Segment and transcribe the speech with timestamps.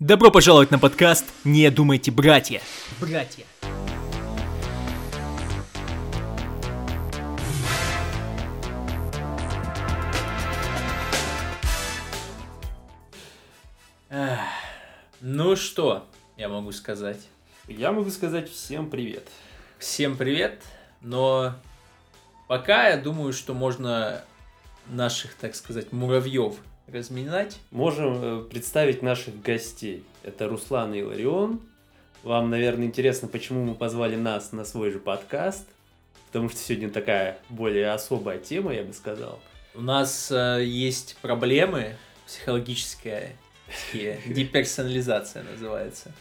[0.00, 2.62] Добро пожаловать на подкаст «Не думайте, братья».
[3.00, 3.44] Братья.
[15.20, 16.06] Ну что,
[16.36, 17.18] я могу сказать.
[17.66, 19.26] Я могу сказать всем привет.
[19.80, 20.62] Всем привет,
[21.00, 21.56] но
[22.46, 24.22] пока я думаю, что можно
[24.86, 26.54] наших, так сказать, муравьев
[26.92, 27.58] разминать.
[27.70, 30.04] Можем э, представить наших гостей.
[30.22, 31.60] Это Руслан и Иларион.
[32.22, 35.66] Вам, наверное, интересно, почему мы позвали нас на свой же подкаст.
[36.26, 39.40] Потому что сегодня такая более особая тема, я бы сказал.
[39.74, 43.32] У нас э, есть проблемы психологическая,
[43.92, 46.12] деперсонализация называется.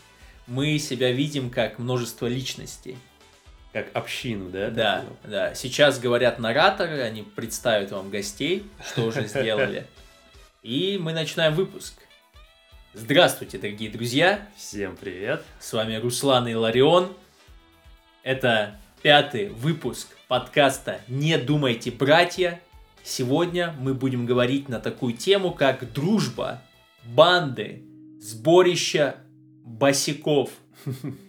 [0.48, 2.98] Мы себя видим как множество личностей.
[3.74, 4.70] Как общину, да?
[4.70, 5.56] Да, да.
[5.56, 9.86] Сейчас говорят нараторы, они представят вам гостей, что уже сделали.
[10.64, 11.94] И мы начинаем выпуск.
[12.94, 14.48] Здравствуйте, дорогие друзья!
[14.56, 15.44] Всем привет.
[15.60, 17.14] С вами Руслан и Ларион.
[18.24, 22.60] Это пятый выпуск подкаста «Не думайте, братья».
[23.04, 26.62] Сегодня мы будем говорить на такую тему, как дружба,
[27.06, 27.84] банды,
[28.20, 29.16] сборище
[29.64, 30.50] босиков.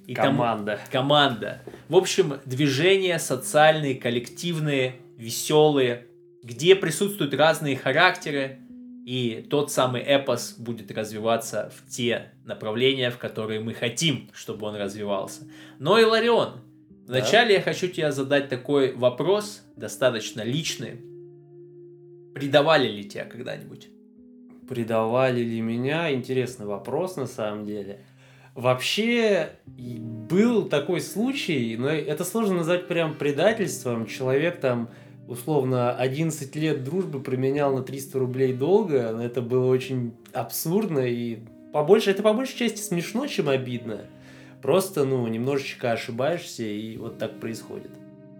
[0.06, 0.80] и Команда.
[0.90, 1.62] команда.
[1.88, 6.06] В общем, движения социальные, коллективные, веселые,
[6.42, 8.58] где присутствуют разные характеры,
[9.08, 14.76] и тот самый эпос будет развиваться в те направления, в которые мы хотим, чтобы он
[14.76, 15.48] развивался.
[15.78, 16.60] Но, Иларион,
[17.06, 17.14] Да?
[17.14, 21.00] вначале я хочу тебе задать такой вопрос, достаточно личный.
[22.34, 23.88] Предавали ли тебя когда-нибудь?
[24.68, 26.12] Предавали ли меня?
[26.12, 28.04] Интересный вопрос на самом деле.
[28.54, 34.04] Вообще, и был такой случай, но это сложно назвать прям предательством.
[34.04, 34.90] Человек там,
[35.28, 39.12] условно, 11 лет дружбы променял на 300 рублей долга.
[39.12, 41.38] но Это было очень абсурдно и
[41.72, 44.00] побольше, это по большей части смешно, чем обидно.
[44.62, 47.90] Просто, ну, немножечко ошибаешься, и вот так происходит.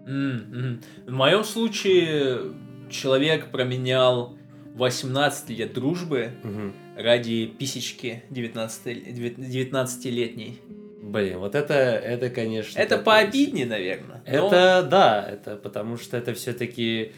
[0.05, 0.81] Мгм.
[1.05, 2.53] В моем случае
[2.89, 4.35] человек променял
[4.75, 6.73] 18 лет дружбы Мгм.
[6.97, 10.59] ради писечки 19 19-летней.
[11.01, 12.77] Блин, вот это, это, конечно...
[12.79, 14.21] Это такое пообиднее, наверное.
[14.25, 17.13] Это да, это потому что это все-таки.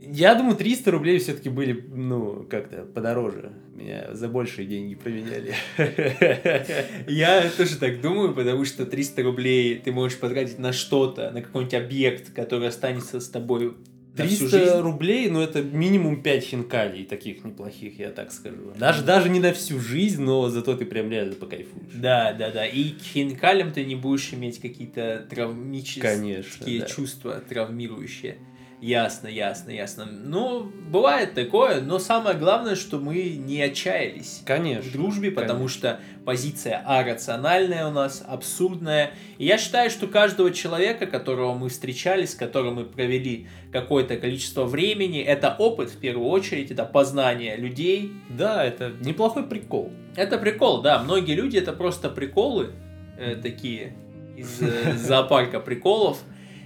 [0.00, 3.52] Я думаю, 300 рублей все-таки были, ну, как-то подороже.
[3.74, 5.54] Меня за большие деньги променяли.
[7.06, 11.74] Я тоже так думаю, потому что 300 рублей ты можешь потратить на что-то, на какой-нибудь
[11.74, 13.76] объект, который останется с тобой
[14.16, 14.78] 300 жизнь.
[14.80, 18.72] рублей, ну, это минимум 5 хинкалей таких неплохих, я так скажу.
[18.78, 21.92] Даже, даже не на всю жизнь, но зато ты прям реально покайфуешь.
[21.94, 22.66] Да, да, да.
[22.66, 26.86] И к хинкалям ты не будешь иметь какие-то травмические Конечно, да.
[26.86, 28.36] чувства, травмирующие.
[28.82, 30.06] Ясно, ясно, ясно.
[30.06, 34.42] Ну, бывает такое, но самое главное, что мы не отчаялись.
[34.44, 34.82] Конечно.
[34.82, 35.78] в дружбе, потому конечно.
[35.78, 39.12] что позиция А рациональная у нас, абсурдная.
[39.38, 44.64] И я считаю, что каждого человека, которого мы встречали, с которым мы провели какое-то количество
[44.64, 48.10] времени, это опыт в первую очередь, это познание людей.
[48.30, 49.92] Да, это неплохой прикол.
[50.16, 51.00] Это прикол, да.
[51.04, 52.72] Многие люди это просто приколы
[53.16, 53.94] э, такие
[54.36, 56.18] из э, зоопарка приколов.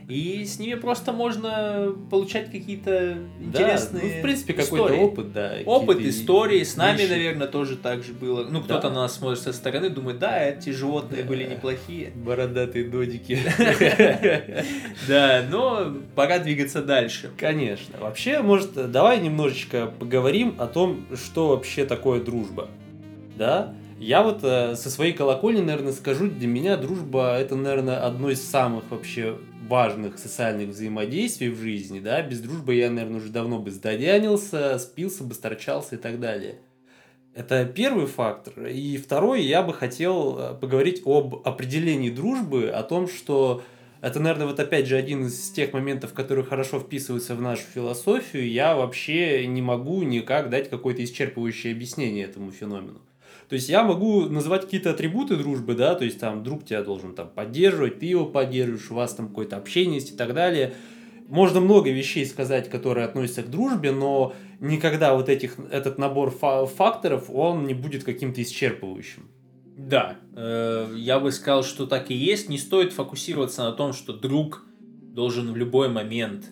[0.09, 5.55] И с ними просто можно получать какие-то интересные да, ну, в принципе, какой-то опыт, да.
[5.65, 7.11] Опыт, истории, с нами, вещи.
[7.11, 8.47] наверное, тоже так же было.
[8.49, 8.89] Ну, кто-то Да.
[8.91, 11.29] на нас смотрит со стороны, думает, да, эти животные Да.
[11.29, 12.13] были неплохие.
[12.15, 13.37] Бородатые додики.
[15.09, 17.31] Да, но пора двигаться дальше.
[17.37, 17.99] Конечно.
[18.01, 22.69] Вообще, может, давай немножечко поговорим о том, что вообще такое дружба.
[23.37, 23.75] Да?
[23.99, 28.47] Я вот э, со своей колокольни, наверное, скажу, для меня дружба это, наверное, одно из
[28.47, 33.71] самых вообще важных социальных взаимодействий в жизни, да, без дружбы я, наверное, уже давно бы
[33.71, 36.57] сдадянился, спился бы, сторчался и так далее.
[37.35, 38.67] Это первый фактор.
[38.67, 43.63] И второй, я бы хотел э, поговорить об определении дружбы, о том, что
[44.03, 48.47] это, наверное, вот опять же один из тех моментов, которые хорошо вписываются в нашу философию.
[48.51, 53.01] Я вообще не могу никак дать какое-то исчерпывающее объяснение этому феномену.
[53.49, 57.15] То есть я могу называть какие-то атрибуты дружбы, да, то есть там друг тебя должен
[57.15, 60.75] там поддерживать, ты его поддерживаешь, у вас там какое-то общение есть и так далее.
[61.29, 66.67] Можно много вещей сказать, которые относятся к дружбе, но никогда вот этих, этот набор фа-
[66.67, 69.25] факторов, он не будет каким-то исчерпывающим.
[69.77, 72.49] Да, э, я бы сказал, что так и есть.
[72.49, 76.47] Не стоит фокусироваться на том, что друг должен в любой момент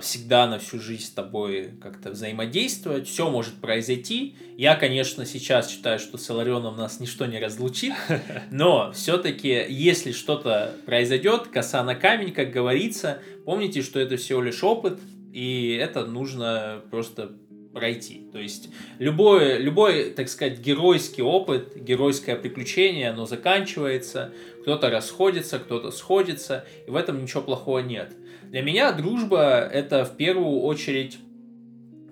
[0.00, 3.08] всегда на всю жизнь с тобой как-то взаимодействовать.
[3.08, 4.36] Все может произойти.
[4.56, 7.94] Я, конечно, сейчас считаю, что с Иларионом нас ничто не разлучит.
[8.50, 14.62] Но все-таки, если что-то произойдет, коса на камень, как говорится, помните, что это всего лишь
[14.62, 14.98] опыт.
[15.32, 17.32] И это нужно просто
[17.72, 18.28] пройти.
[18.32, 24.32] То есть любой, любой, так сказать, геройский опыт, геройское приключение, оно заканчивается,
[24.62, 28.12] кто-то расходится, кто-то сходится, и в этом ничего плохого нет.
[28.52, 31.16] Для меня дружба это в первую очередь,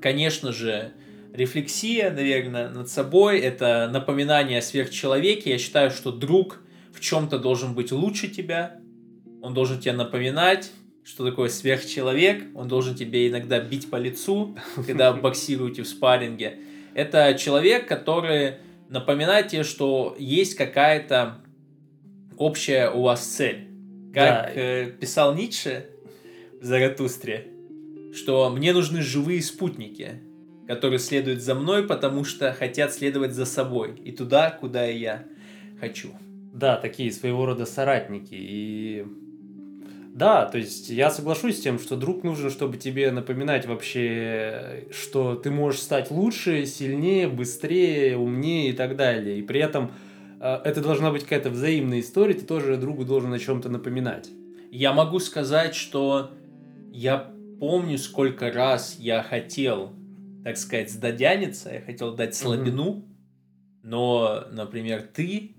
[0.01, 0.93] конечно же,
[1.35, 5.51] рефлексия, наверное, над собой, это напоминание о сверхчеловеке.
[5.51, 6.63] Я считаю, что друг
[6.95, 8.81] в чем-то должен быть лучше тебя,
[9.43, 10.73] он должен тебе напоминать,
[11.05, 16.57] что такое сверхчеловек, он должен тебе иногда бить по лицу, когда боксируете в спарринге.
[16.95, 18.55] Это человек, который
[18.89, 21.43] напоминает тебе, что есть какая-то
[22.39, 23.69] общая у вас цель.
[24.15, 24.51] Как да.
[24.55, 25.91] э, писал Ницше
[26.61, 27.49] Заратустре,
[28.13, 30.21] что мне нужны живые спутники,
[30.67, 35.25] которые следуют за мной, потому что хотят следовать за собой и туда, куда я
[35.81, 36.11] хочу.
[36.53, 38.35] Да, такие своего рода соратники.
[38.35, 39.07] И
[40.13, 45.37] да, то есть я соглашусь с тем, что друг нужен, чтобы тебе напоминать вообще, что
[45.37, 49.39] ты можешь стать лучше, сильнее, быстрее, умнее и так далее.
[49.39, 49.93] И при этом
[50.41, 54.29] э, это должна быть какая-то взаимная история, ты тоже другу должен о чем-то напоминать.
[54.71, 56.33] Я могу сказать, что
[56.93, 59.93] я помню, сколько раз я хотел,
[60.45, 63.03] так сказать, сдадяниться, я хотел дать слабину, mm-hmm.
[63.83, 65.53] но, например, ты,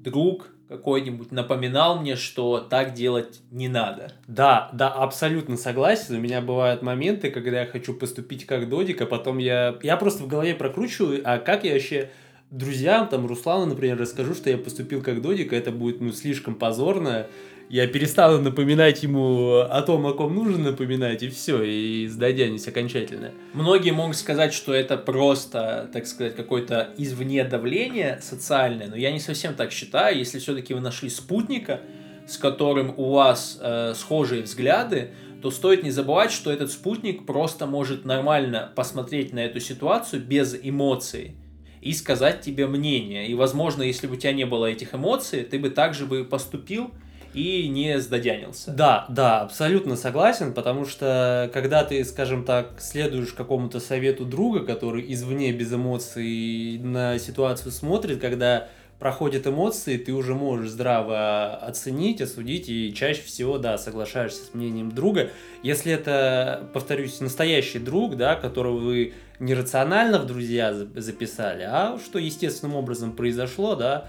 [0.00, 4.12] друг, какой-нибудь напоминал мне, что так делать не надо.
[4.26, 6.16] Да, да, абсолютно согласен.
[6.16, 9.78] У меня бывают моменты, когда я хочу поступить как Додик, а потом я...
[9.82, 12.10] Я просто в голове прокручиваю, а как я вообще
[12.50, 17.26] друзьям, там, Руслану, например, расскажу, что я поступил как Додик, это будет, ну, слишком позорно
[17.70, 23.32] я перестану напоминать ему о том, о ком нужно напоминать, и все, и сдадянись окончательно.
[23.52, 29.20] Многие могут сказать, что это просто, так сказать, какое-то извне давление социальное, но я не
[29.20, 30.18] совсем так считаю.
[30.18, 31.80] Если все-таки вы нашли спутника,
[32.26, 35.12] с которым у вас э, схожие взгляды,
[35.42, 40.58] то стоит не забывать, что этот спутник просто может нормально посмотреть на эту ситуацию без
[40.60, 41.36] эмоций
[41.80, 43.28] и сказать тебе мнение.
[43.28, 46.90] И, возможно, если бы у тебя не было этих эмоций, ты бы также бы поступил,
[47.34, 48.72] и не сдадянился.
[48.72, 55.04] Да, да, абсолютно согласен, потому что когда ты, скажем так, следуешь какому-то совету друга, который
[55.12, 62.68] извне без эмоций на ситуацию смотрит, когда проходят эмоции, ты уже можешь здраво оценить, осудить
[62.68, 65.30] и чаще всего, да, соглашаешься с мнением друга.
[65.62, 72.18] Если это, повторюсь, настоящий друг, да, которого вы не рационально в друзья записали, а что
[72.18, 74.08] естественным образом произошло, да,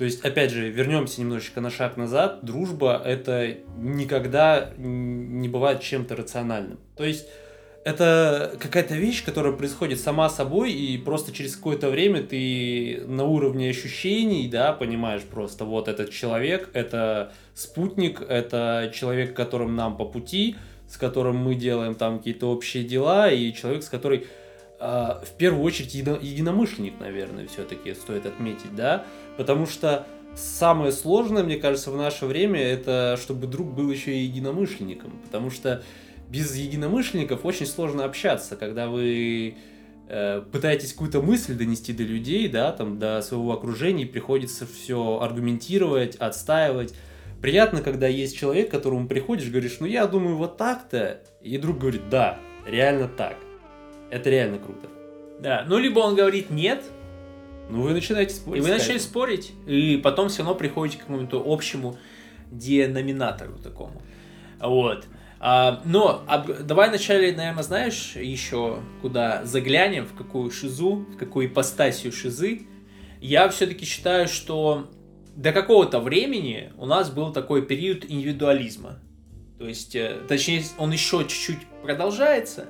[0.00, 2.38] то есть, опять же, вернемся немножечко на шаг назад.
[2.40, 6.78] Дружба это никогда не бывает чем-то рациональным.
[6.96, 7.26] То есть,
[7.84, 13.68] это какая-то вещь, которая происходит сама собой, и просто через какое-то время ты на уровне
[13.68, 20.56] ощущений, да, понимаешь просто, вот этот человек, это спутник, это человек, которым нам по пути,
[20.88, 24.22] с которым мы делаем там какие-то общие дела, и человек, с которым
[24.82, 29.04] а, в первую очередь едино, единомышленник, наверное, все-таки стоит отметить, да,
[29.40, 30.06] потому что
[30.36, 35.48] самое сложное, мне кажется, в наше время, это чтобы друг был еще и единомышленником, потому
[35.48, 35.82] что
[36.28, 39.56] без единомышленников очень сложно общаться, когда вы
[40.10, 45.20] э, пытаетесь какую-то мысль донести до людей, да, там, до своего окружения, и приходится все
[45.22, 46.92] аргументировать, отстаивать.
[47.40, 51.78] Приятно, когда есть человек, к которому приходишь, говоришь, ну я думаю вот так-то, и друг
[51.78, 53.38] говорит, да, реально так.
[54.10, 54.86] Это реально круто.
[55.40, 56.84] Да, ну либо он говорит нет,
[57.70, 58.62] ну вы начинаете спорить.
[58.62, 61.98] И вы начали спорить, и потом все равно приходите к какому-то общему
[62.50, 64.02] деноминатору такому.
[64.60, 65.06] Вот.
[65.38, 71.46] А, но а, давай вначале, наверное, знаешь еще куда заглянем, в какую шизу, в какую
[71.46, 72.66] ипостасию шизы.
[73.20, 74.90] Я все-таки считаю, что
[75.34, 78.98] до какого-то времени у нас был такой период индивидуализма.
[79.58, 82.66] То есть, э, точнее, он еще чуть-чуть продолжается,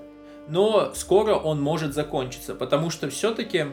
[0.49, 3.67] но скоро он может закончиться, потому что все-таки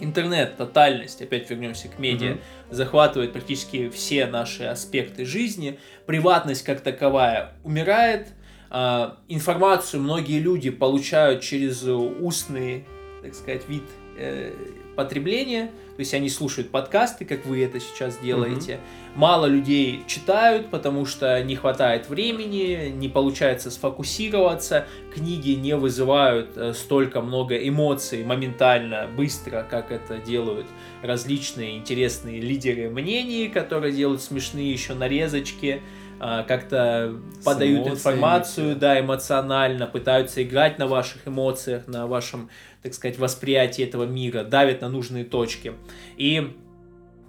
[0.00, 2.40] интернет, тотальность, опять вернемся к медиа, mm-hmm.
[2.70, 8.28] захватывает практически все наши аспекты жизни, приватность как таковая умирает,
[8.70, 12.84] а, информацию многие люди получают через устный,
[13.22, 13.84] так сказать, вид
[14.18, 14.52] э,
[14.96, 18.72] потребления, то есть они слушают подкасты, как вы это сейчас делаете.
[18.72, 19.18] Mm-hmm.
[19.18, 24.86] Мало людей читают, потому что не хватает времени, не получается сфокусироваться.
[25.14, 30.66] Книги не вызывают э, столько много эмоций моментально, быстро, как это делают
[31.02, 35.80] различные интересные лидеры мнений, которые делают смешные еще нарезочки
[36.20, 42.50] а, как-то подают информацию, да, эмоционально, пытаются играть на ваших эмоциях, на вашем,
[42.82, 45.72] так сказать, восприятии этого мира, давят на нужные точки.
[46.16, 46.54] И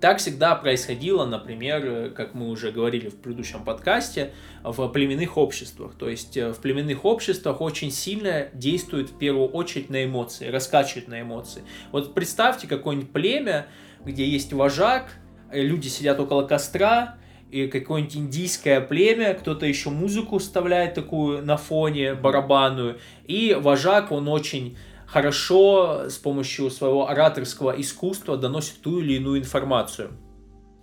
[0.02, 5.96] Так всегда происходило, например, как мы уже говорили в предыдущем подкасте, в племенных обществах.
[5.98, 11.08] То есть э, в племенных обществах очень сильно действует в первую очередь на эмоции, раскачивает
[11.08, 11.64] на эмоции.
[11.92, 13.68] Вот представьте какое-нибудь племя,
[14.04, 15.14] где есть вожак,
[15.52, 17.18] э, люди сидят около костра,
[17.56, 24.28] и какое-нибудь индийское племя, кто-то еще музыку вставляет такую на фоне барабанную, и вожак, он
[24.28, 30.12] очень хорошо с помощью своего ораторского искусства доносит ту или иную информацию.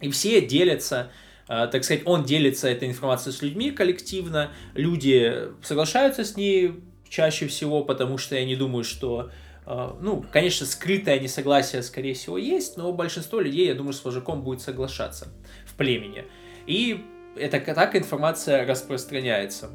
[0.01, 1.11] И все делятся,
[1.47, 7.49] э, так сказать, он делится этой информацией с людьми коллективно, люди соглашаются с ней чаще
[7.49, 9.31] всего, потому что я не думаю, что
[9.65, 14.61] ну, конечно, скрытое несогласие, скорее всего, есть, но большинство людей, я думаю, с вожаком будет
[14.61, 15.29] соглашаться
[15.67, 16.25] в племени.
[16.67, 17.05] И
[17.37, 19.71] это так информация распространяется.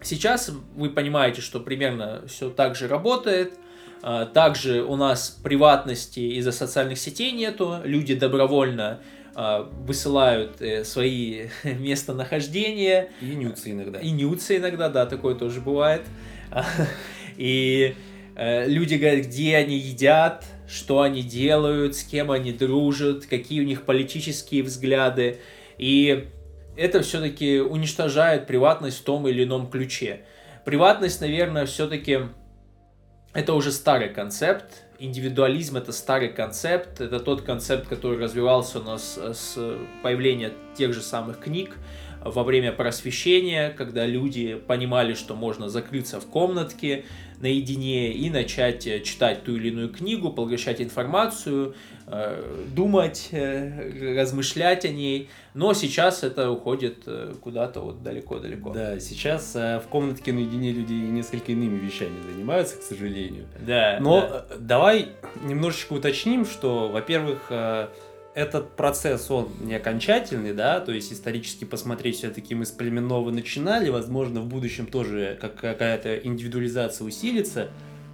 [0.00, 3.54] Сейчас вы понимаете, что примерно все так же работает.
[4.02, 7.78] А, также у нас приватности из-за социальных сетей нету.
[7.84, 9.00] Люди добровольно
[9.34, 13.10] а, высылают э, свои местонахождения.
[13.20, 13.98] И нюцы иногда.
[13.98, 16.02] И нюцы иногда, да, такое тоже бывает.
[17.36, 18.07] И э,
[18.38, 23.82] люди говорят, где они едят, что они делают, с кем они дружат, какие у них
[23.82, 25.40] политические взгляды.
[25.76, 26.28] И
[26.76, 30.20] это все-таки уничтожает приватность в том или ином ключе.
[30.64, 32.20] Приватность, наверное, все-таки
[33.32, 34.84] это уже старый концепт.
[35.00, 37.00] Индивидуализм это старый концепт.
[37.00, 39.58] Это тот концепт, который развивался у нас с
[40.02, 41.76] появления тех же самых книг
[42.24, 47.04] во время просвещения, когда люди понимали, что можно закрыться в комнатке
[47.40, 51.74] наедине и начать э, читать ту или иную книгу, поглощать информацию,
[52.06, 55.30] э, думать, э, размышлять о ней.
[55.54, 57.08] Но сейчас это уходит
[57.40, 58.70] куда-то вот далеко-далеко.
[58.70, 63.46] Да, сейчас в комнатке наедине люди несколько иными вещами занимаются, к сожалению.
[63.66, 63.98] Да.
[64.00, 64.46] Но да.
[64.58, 65.08] давай
[65.42, 67.50] немножечко уточним, что, во-первых,
[68.38, 73.90] этот процесс, он не окончательный, да, то есть исторически посмотреть, все-таки мы с племенного начинали,
[73.90, 77.70] возможно, в будущем тоже как какая-то индивидуализация усилится,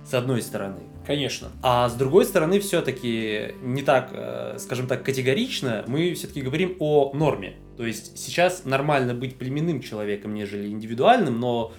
[0.08, 0.80] с одной стороны.
[1.06, 1.48] Конечно.
[1.62, 7.12] А с другой стороны, все-таки не так, э, скажем так, категорично, мы все-таки говорим о
[7.14, 7.56] норме.
[7.76, 11.72] То есть сейчас нормально быть племенным человеком, нежели индивидуальным, но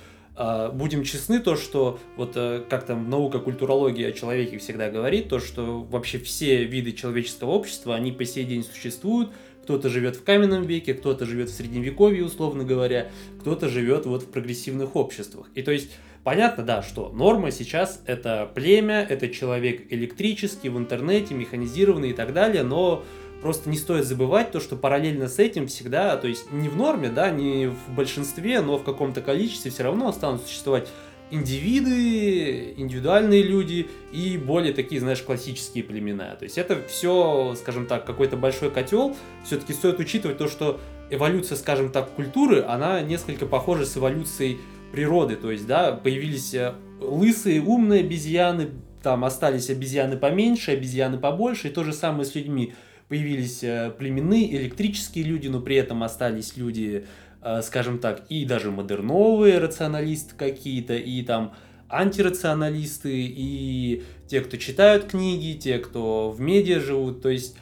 [0.73, 5.39] будем честны, то, что вот э, как там наука культурология о человеке всегда говорит, то,
[5.39, 9.29] что вообще все виды человеческого общества, они по сей день существуют,
[9.63, 14.29] кто-то живет в каменном веке, кто-то живет в средневековье, условно говоря, кто-то живет вот в
[14.29, 15.47] прогрессивных обществах.
[15.55, 15.91] И то есть
[16.23, 22.33] понятно, да, что норма сейчас это племя, это человек электрический, в интернете, механизированный и так
[22.33, 23.05] далее, но
[23.45, 27.09] Просто не стоит забывать то, что параллельно с этим всегда, то есть не в норме,
[27.09, 30.87] да, не в большинстве, но в каком-то количестве все равно останутся существовать
[31.29, 36.35] индивиды, индивидуальные люди и более такие, знаешь, классические племена.
[36.37, 39.15] То есть это все, скажем так, какой-то большой котел.
[39.43, 40.79] Все-таки стоит учитывать то, что
[41.11, 44.57] эволюция, скажем так, культуры, она несколько похожа с эволюцией
[44.91, 45.35] природы.
[45.35, 48.69] То есть, да, появились э, лысые, умные обезьяны,
[49.03, 52.73] там остались обезьяны поменьше, обезьяны побольше, и то же самое с людьми
[53.07, 57.05] появились э, племенные, электрические люди, но при этом остались люди,
[57.41, 61.53] э, скажем так, и даже модерновые рационалисты какие-то, и там
[61.89, 67.21] антирационалисты, и те, кто читают книги, те, кто в медиа живут.
[67.21, 67.57] То есть,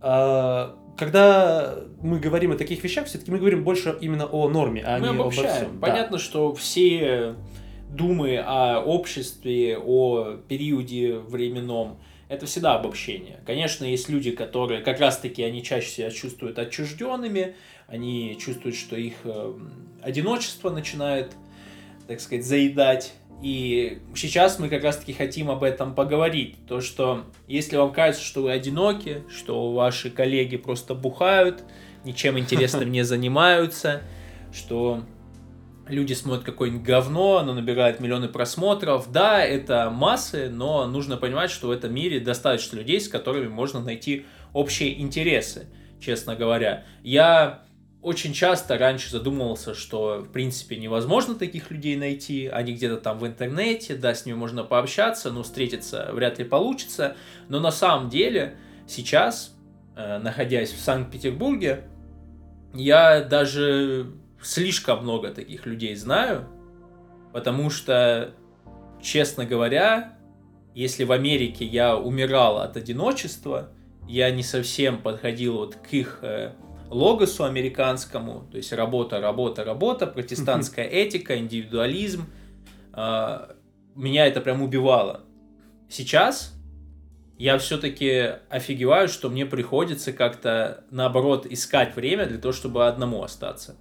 [0.00, 4.98] э, когда мы говорим о таких вещах, все-таки мы говорим больше именно о норме, а
[4.98, 5.48] мы не обобщаем.
[5.48, 5.80] обо всем.
[5.80, 6.22] Понятно, да.
[6.22, 7.36] что все
[7.88, 11.98] думы о обществе, о периоде временном,
[12.28, 13.40] это всегда обобщение.
[13.46, 17.54] Конечно, есть люди, которые как раз-таки они чаще себя чувствуют отчужденными,
[17.86, 19.54] они чувствуют, что их э,
[20.02, 21.32] одиночество начинает,
[22.06, 23.14] так сказать, заедать.
[23.42, 26.56] И сейчас мы как раз-таки хотим об этом поговорить.
[26.66, 31.64] То, что если вам кажется, что вы одиноки, что ваши коллеги просто бухают,
[32.04, 34.02] ничем интересным не занимаются,
[34.52, 35.02] что
[35.88, 39.10] люди смотрят какое-нибудь говно, оно набирает миллионы просмотров.
[39.10, 43.80] Да, это массы, но нужно понимать, что в этом мире достаточно людей, с которыми можно
[43.80, 45.66] найти общие интересы,
[46.00, 46.84] честно говоря.
[47.02, 47.64] Я
[48.00, 53.26] очень часто раньше задумывался, что в принципе невозможно таких людей найти, они где-то там в
[53.26, 57.16] интернете, да, с ними можно пообщаться, но встретиться вряд ли получится.
[57.48, 59.56] Но на самом деле сейчас,
[59.96, 61.84] э, находясь в Санкт-Петербурге,
[62.72, 66.48] я даже слишком много таких людей знаю,
[67.32, 68.34] потому что,
[69.00, 70.16] честно говоря,
[70.74, 73.70] если в Америке я умирал от одиночества,
[74.06, 76.52] я не совсем подходил вот к их э,
[76.88, 82.26] логосу американскому, то есть работа, работа, работа, протестантская этика, индивидуализм,
[82.94, 83.54] э,
[83.94, 85.22] меня это прям убивало.
[85.90, 86.54] Сейчас
[87.38, 93.76] я все-таки офигеваю, что мне приходится как-то, наоборот, искать время для того, чтобы одному остаться.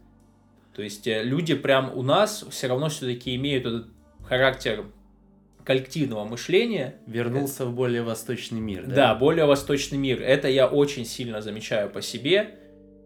[0.77, 3.87] То есть э, люди прям у нас все равно все-таки имеют этот
[4.23, 4.85] характер
[5.65, 6.97] коллективного мышления.
[7.07, 8.95] Вернулся в более восточный мир, да?
[8.95, 10.21] Да, более восточный мир.
[10.21, 12.59] Это я очень сильно замечаю по себе.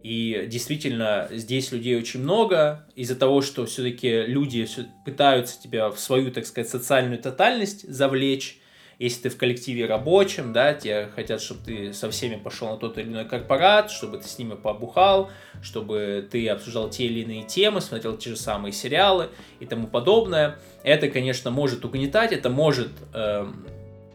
[0.04, 2.88] И действительно, здесь людей очень много.
[2.96, 4.68] Из-за того, что все-таки люди
[5.06, 8.60] пытаются тебя в свою, так сказать, социальную тотальность завлечь,
[9.02, 13.00] если ты в коллективе рабочем, да, тебе хотят, чтобы ты со всеми пошел на тот
[13.00, 15.32] или иной корпорат, чтобы ты с ними побухал,
[15.64, 19.30] чтобы ты обсуждал те или иные темы, смотрел те же самые сериалы
[19.60, 20.60] и тому подобное.
[20.84, 23.48] Это, конечно, может угнетать, это может, э,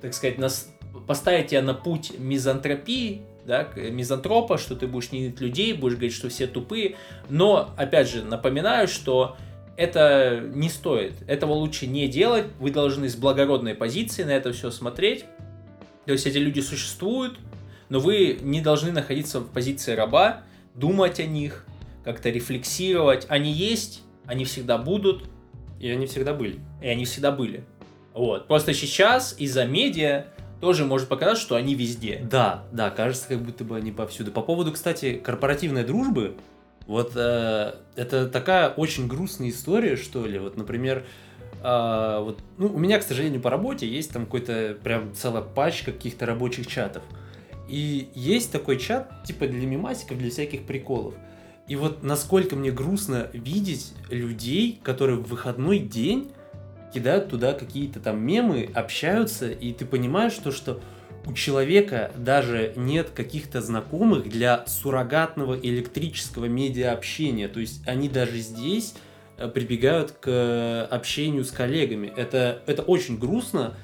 [0.01, 0.71] так сказать, нас,
[1.09, 6.29] поставить тебя на путь мизантропии, да, мизантропа, что ты будешь не людей, будешь говорить, что
[6.29, 6.95] все тупые.
[7.29, 9.37] Но, опять же, напоминаю, что
[9.77, 11.15] это не стоит.
[11.27, 12.47] Этого лучше не делать.
[12.59, 15.25] Вы должны с благородной позиции на это все смотреть.
[16.07, 17.39] То есть эти люди существуют,
[17.89, 20.43] но вы не должны находиться в позиции раба,
[20.75, 21.67] думать о них,
[22.05, 23.27] как-то рефлексировать.
[23.29, 25.25] Они есть, они всегда будут.
[25.81, 26.59] И они всегда были.
[26.81, 27.65] И они всегда были.
[28.15, 28.47] Вот.
[28.47, 30.27] Просто сейчас из-за медиа
[30.61, 32.27] тоже может показаться, что они везде.
[32.31, 34.33] Да, да, кажется, как будто бы они повсюду.
[34.33, 36.37] По поводу, кстати, корпоративной дружбы,
[36.87, 40.39] вот э, это такая очень грустная история, что ли.
[40.39, 41.05] Вот, например,
[41.63, 45.93] э, вот, ну, у меня, к сожалению, по работе есть там какой-то прям целая пачка
[45.93, 47.03] каких-то рабочих чатов.
[47.69, 51.15] И есть такой чат, типа для мимасиков, для всяких приколов.
[51.67, 56.31] И вот насколько мне грустно видеть людей, которые в выходной день
[56.95, 60.81] кидают туда какие-то там мемы, общаются, и ты понимаешь, что, что
[61.27, 67.49] у человека даже нет каких-то знакомых для суррогатного электрического медиа-общения.
[67.49, 68.95] То есть они даже здесь
[69.37, 72.13] э, прибегают к общению с коллегами.
[72.17, 73.75] Это, это очень грустно.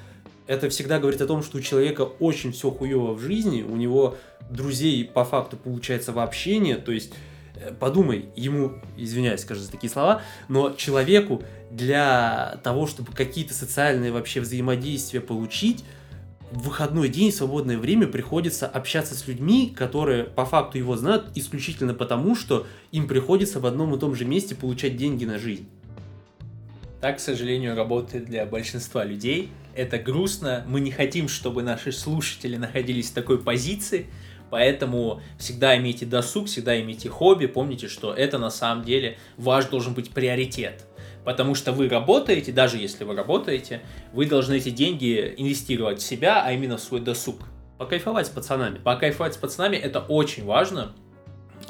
[0.46, 4.16] Это всегда говорит о том, что у человека очень все хуево в жизни, у него
[4.50, 6.84] друзей по факту получается вообще нет.
[6.84, 7.12] То есть
[7.56, 14.12] э, подумай, ему, извиняюсь, скажу за такие слова, но человеку для того, чтобы какие-то социальные
[14.12, 15.84] вообще взаимодействия получить,
[16.52, 21.94] в выходной день, свободное время приходится общаться с людьми, которые по факту его знают исключительно
[21.94, 25.66] потому, что им приходится в одном и том же месте получать деньги на жизнь.
[27.00, 29.48] Так, к сожалению, работает для большинства людей.
[29.74, 30.64] Это грустно.
[30.68, 34.06] Мы не хотим, чтобы наши слушатели находились в такой позиции.
[34.50, 37.46] Поэтому всегда имейте досуг, всегда имейте хобби.
[37.46, 40.84] Помните, что это на самом деле ваш должен быть приоритет.
[41.24, 43.82] Потому что вы работаете, даже если вы работаете,
[44.12, 47.36] вы должны эти деньги инвестировать в себя, а именно в свой досуг.
[47.78, 48.78] Покайфовать с пацанами.
[48.78, 50.92] Покайфовать с пацанами это очень важно.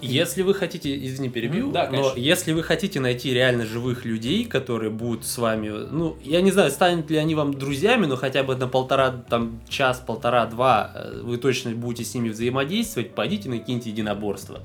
[0.01, 4.91] Если вы хотите, извини, перебью, да, но если вы хотите найти реально живых людей, которые
[4.91, 8.57] будут с вами, ну, я не знаю, станут ли они вам друзьями, но хотя бы
[8.57, 13.59] на полтора, там, час, полтора, два э, вы точно будете с ними взаимодействовать, пойдите на
[13.59, 14.61] какие-нибудь единоборства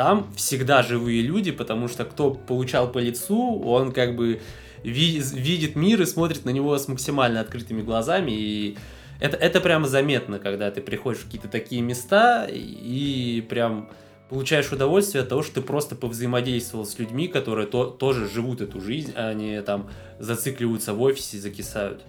[0.00, 4.40] там всегда живые люди, потому что кто получал по лицу, он как бы
[4.82, 8.78] видит мир и смотрит на него с максимально открытыми глазами, и
[9.20, 13.90] это, это прямо заметно, когда ты приходишь в какие-то такие места и прям
[14.30, 18.80] получаешь удовольствие от того, что ты просто повзаимодействовал с людьми, которые то, тоже живут эту
[18.80, 22.00] жизнь, а не там зацикливаются в офисе и закисают.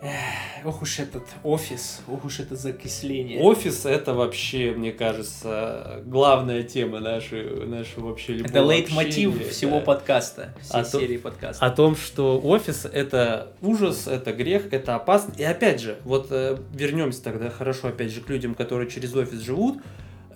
[0.00, 3.40] Эх, ох уж этот офис, ох уж это закисление.
[3.40, 9.86] Офис это вообще, мне кажется, главная тема нашей, нашего вообще любого Это лейтмотив всего да.
[9.86, 11.66] подкаста, всей о серии том, подкаста.
[11.66, 15.34] О том, что офис это ужас, это грех, это опасно.
[15.36, 19.40] И опять же, вот э, вернемся тогда хорошо опять же к людям, которые через офис
[19.40, 19.78] живут.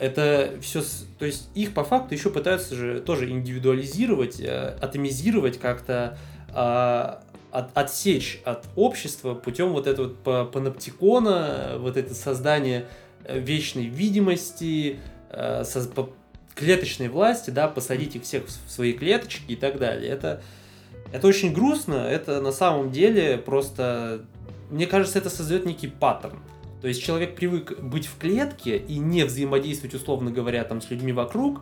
[0.01, 0.83] Это все,
[1.20, 7.77] то есть их по факту еще пытаются же тоже индивидуализировать, э, атомизировать как-то, э, от,
[7.77, 12.87] отсечь от общества путем вот этого вот паноптикона, вот это создание
[13.25, 14.99] э, вечной видимости,
[15.31, 16.11] э, со, по,
[16.55, 20.11] клеточной власти, да, посадить их всех в свои клеточки и так далее.
[20.11, 20.43] Это,
[21.12, 24.25] это очень грустно, это на самом деле просто,
[24.71, 26.38] мне кажется, это создает некий паттерн.
[26.81, 31.12] То есть человек привык быть в клетке и не взаимодействовать, условно говоря, там с людьми
[31.12, 31.61] вокруг,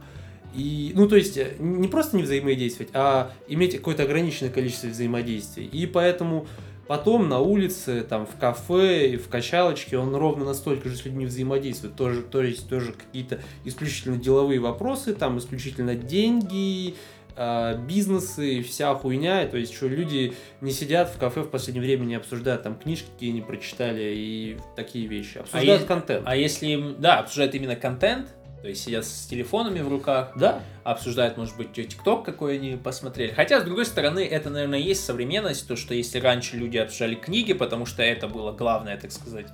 [0.55, 5.67] и, ну, то есть, э, не просто не взаимодействовать, а иметь какое-то ограниченное количество взаимодействий.
[5.67, 6.47] И поэтому
[6.87, 11.95] потом на улице, там, в кафе, в качалочке он ровно настолько же с людьми взаимодействует.
[11.95, 16.95] Тоже, то есть, тоже какие-то исключительно деловые вопросы, там, исключительно деньги,
[17.37, 19.47] а, бизнесы, вся хуйня.
[19.47, 23.07] То есть, что люди не сидят в кафе в последнее время, не обсуждают там книжки,
[23.15, 25.39] какие не прочитали и такие вещи.
[25.39, 26.23] Обсуждают а контент.
[26.27, 28.29] А если, да, обсуждают именно контент,
[28.63, 33.33] То есть сидят с телефонами в руках, Да, обсуждают, может быть, ТикТок какой они посмотрели.
[33.33, 37.55] Хотя, с другой стороны, это, наверное, есть современность, то, что если раньше люди обсуждали книги,
[37.55, 39.47] потому что это было главное, так сказать,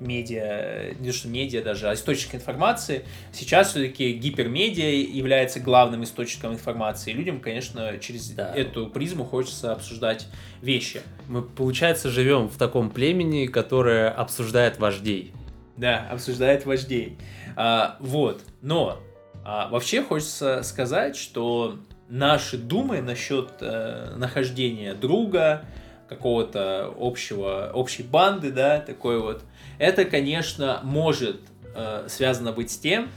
[0.00, 6.52] медиа, не то что медиа даже, а источник информации, сейчас все-таки гипермедиа является главным источником
[6.52, 7.10] информации.
[7.10, 8.52] И людям, конечно, через Да.
[8.54, 10.26] эту призму хочется обсуждать
[10.62, 11.02] вещи.
[11.28, 15.32] мы, получается, живем в таком племени, которое обсуждает вождей.
[15.76, 17.16] Да, обсуждает вождей.
[17.56, 19.00] А, вот, но
[19.44, 25.64] а, вообще хочется сказать, что наши думы насчет э, нахождения друга,
[26.08, 29.42] какого-то общего, общей банды, да, такой вот,
[29.78, 31.40] это, конечно, может
[31.74, 33.08] э, связано быть с тем,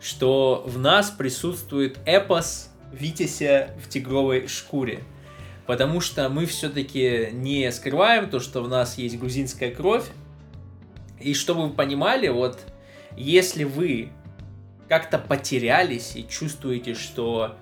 [0.00, 5.00] что в нас присутствует эпос Витязя в тигровой шкуре.
[5.66, 10.06] Потому что мы все-таки не скрываем то, что в нас есть грузинская кровь.
[11.20, 12.60] И чтобы вы понимали, вот
[13.18, 14.10] если вы
[14.88, 17.56] как-то потерялись и чувствуете, что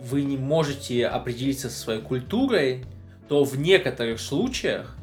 [0.00, 2.84] вы не можете определиться со своей культурой,
[3.28, 4.96] то в некоторых случаях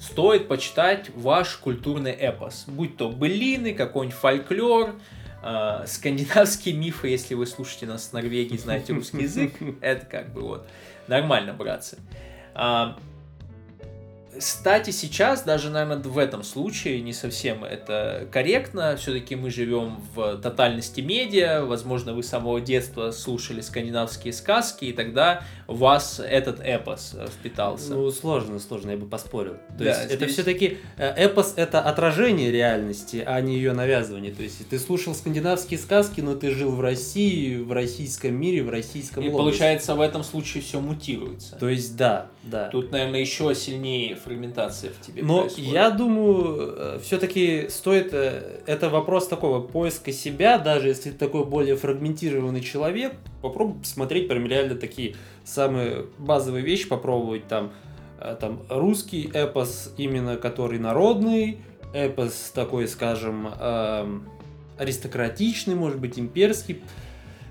[0.00, 2.64] стоит почитать ваш культурный эпос.
[2.66, 4.94] Будь то былины, какой-нибудь фольклор,
[5.42, 10.42] э, скандинавские мифы, если вы слушаете нас с Норвегии, знаете русский язык, это как бы
[10.42, 10.66] вот
[11.06, 11.98] нормально, братцы.
[14.42, 18.96] Кстати, сейчас даже, наверное, в этом случае не совсем это корректно.
[18.96, 21.64] Все-таки мы живем в тотальности медиа.
[21.64, 27.28] Возможно, вы с самого детства слушали скандинавские сказки, и тогда у вас этот эпос э,
[27.28, 27.94] впитался.
[27.94, 29.54] Ну, сложно, сложно, я бы поспорил.
[29.78, 34.32] То Да, есть это здесь- все-таки эпос это отражение реальности, а не ее навязывание.
[34.32, 38.70] То есть ты слушал скандинавские сказки, но ты жил в России, в российском мире, в
[38.70, 39.38] российском и логосе.
[39.42, 41.54] получается, в этом случае все мутируется.
[41.60, 42.68] То есть да, да.
[42.70, 45.72] Тут, наверное, еще сильнее фрагментация в тебе Но происходит.
[45.72, 48.10] я думаю, все-таки стоит...
[48.12, 54.28] э, Это вопрос такого поиска себя, даже если ты такой более фрагментированный человек, попробуй посмотреть
[54.28, 57.72] прям реально такие самые базовые вещи, попробовать там,
[58.20, 61.58] э, там русский эпос, именно который народный,
[61.92, 64.28] эпос такой, скажем, эм,
[64.78, 66.80] аристократичный, может быть, имперский,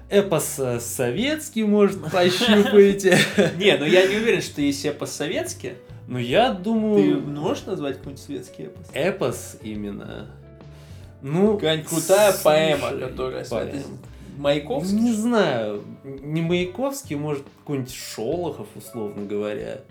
[0.09, 3.17] эпос э, советский, может, пощупаете.
[3.57, 5.73] Не, ну я не уверен, что есть эпос советский.
[6.07, 8.85] Но я Ты думаю, можешь назвать какой-нибудь советский эпос?
[8.93, 10.27] эпос именно.
[11.21, 13.45] Ну, Какая-нибудь крутая слушай, поэма, которая...
[13.45, 13.81] поэма.
[14.37, 14.97] Маяковский?
[14.97, 19.81] Не знаю, не Маяковский, может, какой-нибудь Шолохов, условно говоря.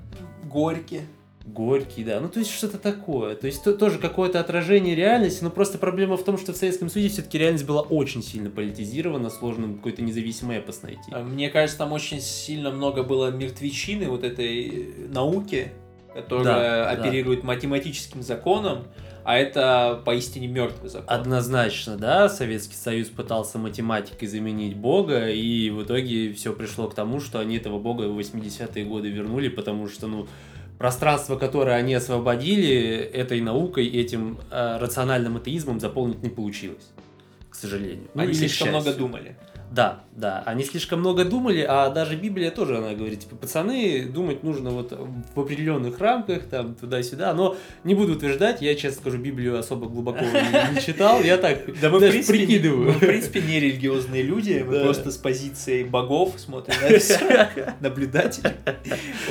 [0.44, 1.03] Горький.
[1.46, 2.20] Горький, да.
[2.20, 3.35] Ну, то есть что-то такое.
[3.35, 6.90] То есть то- тоже какое-то отражение реальности, но просто проблема в том, что в Советском
[6.90, 11.11] Союзе все-таки реальность была очень сильно политизирована, сложно какой-то независимый эпос найти.
[11.12, 15.73] А Мне кажется, там очень сильно много было мертвечины вот этой науки,
[16.14, 17.03] которая Да, да.
[17.03, 18.85] оперирует математическим законом,
[19.25, 21.07] а это поистине мертвый закон.
[21.09, 27.20] Однозначно, да, Советский Союз пытался математикой заменить Бога, и в итоге все пришло к тому,
[27.20, 30.27] что они этого Бога в 80-е годы вернули, потому что, ну,
[30.79, 36.90] пространство, которое они освободили, этой наукой, этим э, рациональным атеизмом заполнить не получилось,
[37.51, 38.09] к сожалению.
[38.14, 39.37] Ну, Они слишком много думали.
[39.71, 44.43] Да, да, они слишком много думали, а даже Библия тоже, она говорит, типа, пацаны, думать
[44.43, 44.93] нужно вот
[45.35, 50.25] в определенных рамках, там, туда-сюда, но не буду утверждать, я, честно скажу, Библию особо глубоко
[50.25, 52.87] не, читал, я так Да мы, даже принципе, не, прикидываю.
[52.89, 54.81] мы, в принципе, не религиозные люди, мы Да.
[54.83, 57.49] просто с позиции богов смотрим на всё,
[57.81, 58.53] наблюдатели.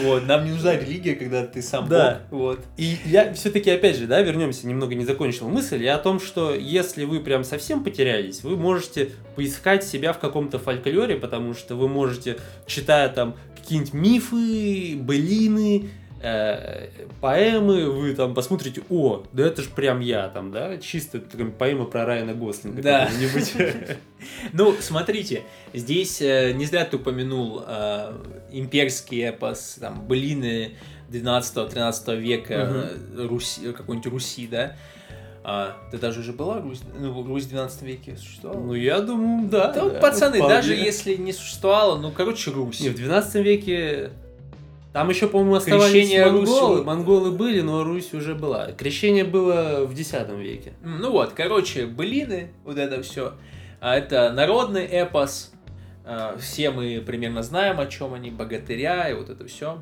[0.03, 2.21] Вот, нам не нужна религия, когда ты сам Да.
[2.29, 2.39] бог.
[2.39, 2.59] Вот.
[2.77, 6.53] И я все-таки, опять же, да, вернемся, немного не закончил мысль, я о том, что
[6.55, 11.87] если вы прям совсем потерялись, вы можете поискать себя в каком-то фольклоре, потому что вы
[11.87, 15.89] можете, читая там какие-нибудь мифы, былины,
[16.21, 16.89] э,
[17.21, 21.85] поэмы, вы там посмотрите, о, да это же прям я там, да, чисто такая поэма
[21.85, 22.81] про Райана Гослинга.
[22.81, 23.09] Да.
[24.51, 28.13] Ну, смотрите, здесь э, не зря ты упомянул э,
[28.51, 30.75] имперский эпос, там, былины
[31.09, 34.75] 12-13 века Руси, какой-нибудь Руси, да?
[35.51, 36.81] А, ты даже уже была Русь?
[36.95, 38.59] Ну, Русь в 12 веке существовала?
[38.59, 39.71] Ну, я думаю, да.
[39.71, 40.55] Да да, пацаны, вполне.
[40.55, 42.79] даже если не существовало, ну, короче, Русь.
[42.81, 44.11] Не, в 12 веке
[44.93, 46.75] там еще, по-моему, оставались Крещение монголы.
[46.75, 46.83] Руси.
[46.85, 48.73] Монголы были, но Русь уже была.
[48.73, 50.73] Крещение было в X веке.
[50.83, 53.33] Ну вот, короче, былины, вот это все.
[53.81, 55.51] Это народный эпос.
[56.05, 59.81] А, Все мы примерно знаем, о чем они, богатыря и вот это все.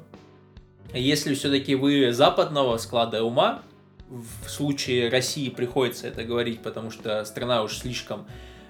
[0.94, 3.64] Если все-таки вы западного склада ума,
[4.10, 8.26] в случае России приходится это говорить, потому что страна уж слишком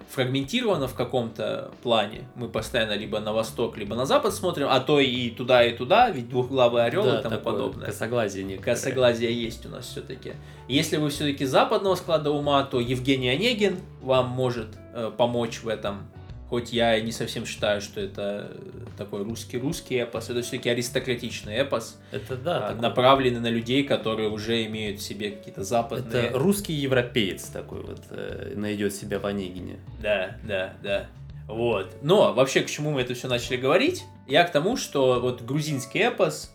[0.10, 2.23] фрагментировано в каком-то плане.
[2.36, 6.10] Мы постоянно либо на восток, либо на запад смотрим, а то и туда, и туда,
[6.10, 7.86] ведь двухглавый орел Да, и тому подобное.
[7.88, 8.76] Косоглазие некоторое.
[8.76, 10.34] Косоглазие есть у нас все-таки.
[10.67, 16.08] Если вы все-таки западного склада ума, то Евгений Онегин вам может э, помочь в этом.
[16.49, 18.51] Хоть я и не совсем считаю, что это
[18.97, 22.57] такой русский-русский эпос, это все-таки аристократичный эпос, Это да.
[22.57, 26.27] а, такой- направленный на людей, которые уже имеют в себе какие-то западные...
[26.27, 29.79] Это русский европеец такой вот э, найдет себя в Онегине.
[30.01, 31.07] Да, да, да.
[31.47, 31.95] Вот.
[32.01, 34.05] Но вообще, к чему мы это все начали говорить?
[34.25, 36.53] Я к тому, что вот грузинский эпос,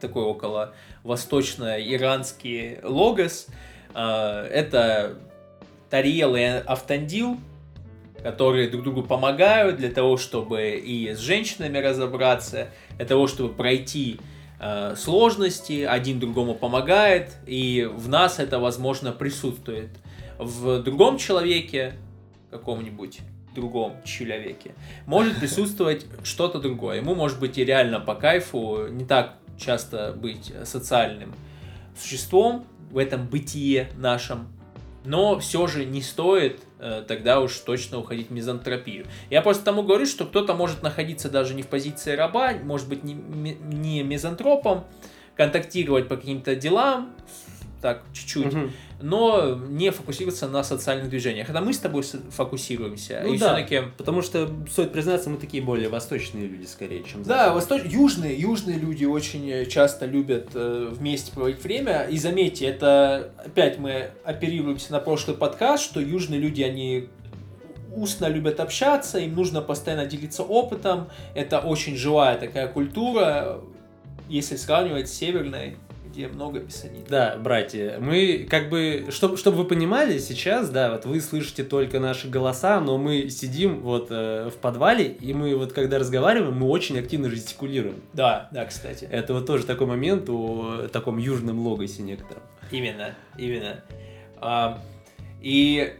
[0.00, 3.46] такой около восточно-иранский логос,
[3.94, 4.00] э,
[4.52, 5.18] это
[5.90, 7.38] Тариел и Автандил,
[8.22, 14.18] которые друг другу помогают для того, чтобы и с женщинами разобраться, для того, чтобы пройти
[14.60, 19.90] э, сложности, один другому помогает, и в нас это, возможно, присутствует.
[20.38, 21.94] В другом человеке,
[22.50, 23.20] каком-нибудь
[23.54, 24.74] другом человеке,
[25.06, 26.96] может присутствовать что-то другое.
[26.96, 31.34] Ему может быть и реально по кайфу не так часто быть социальным
[31.96, 34.48] существом в этом бытие нашем,
[35.04, 39.06] но все же не стоит э, тогда уж точно уходить в мизантропию.
[39.30, 43.04] Я просто тому говорю, что кто-то может находиться даже не в позиции раба, может быть
[43.04, 44.84] не, не мизантропом,
[45.36, 47.14] контактировать по каким-то делам,
[47.82, 48.70] так, чуть-чуть, Мгм.
[49.02, 51.50] но не фокусироваться на социальных движениях.
[51.50, 53.20] Это мы с тобой фокусируемся.
[53.24, 53.54] Ну и да.
[53.56, 57.54] все-таки Потому что, стоит признаться, мы такие более восточные люди скорее, чем Да, западные.
[57.54, 57.82] восточ...
[57.92, 62.02] южные, южные люди очень э, часто любят э, вместе проводить время.
[62.04, 67.08] И заметьте, это опять мы оперируемся на прошлый подкаст, что южные люди, они
[67.94, 71.08] устно любят общаться, им нужно постоянно делиться опытом.
[71.34, 73.60] Это очень живая такая культура,
[74.28, 75.76] если сравнивать с северной,
[76.12, 77.04] где много писанин.
[77.08, 82.00] Да, братья, мы как бы, чтобы, чтобы вы понимали, сейчас, да, вот вы слышите только
[82.00, 86.68] наши голоса, но мы сидим вот э, в подвале, и мы вот когда разговариваем, мы
[86.68, 88.02] очень активно жестикулируем.
[88.12, 89.08] Да, да, кстати.
[89.10, 92.42] Это вот тоже такой момент о таком южном логосе некотором.
[92.70, 93.82] Именно, именно.
[94.36, 94.82] А,
[95.40, 95.94] и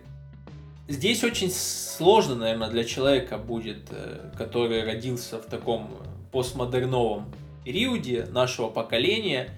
[0.88, 5.90] здесь очень сложно, наверное, для человека будет, э, который родился в таком
[6.30, 7.32] постмодерновом
[7.64, 9.50] периоде нашего поколения,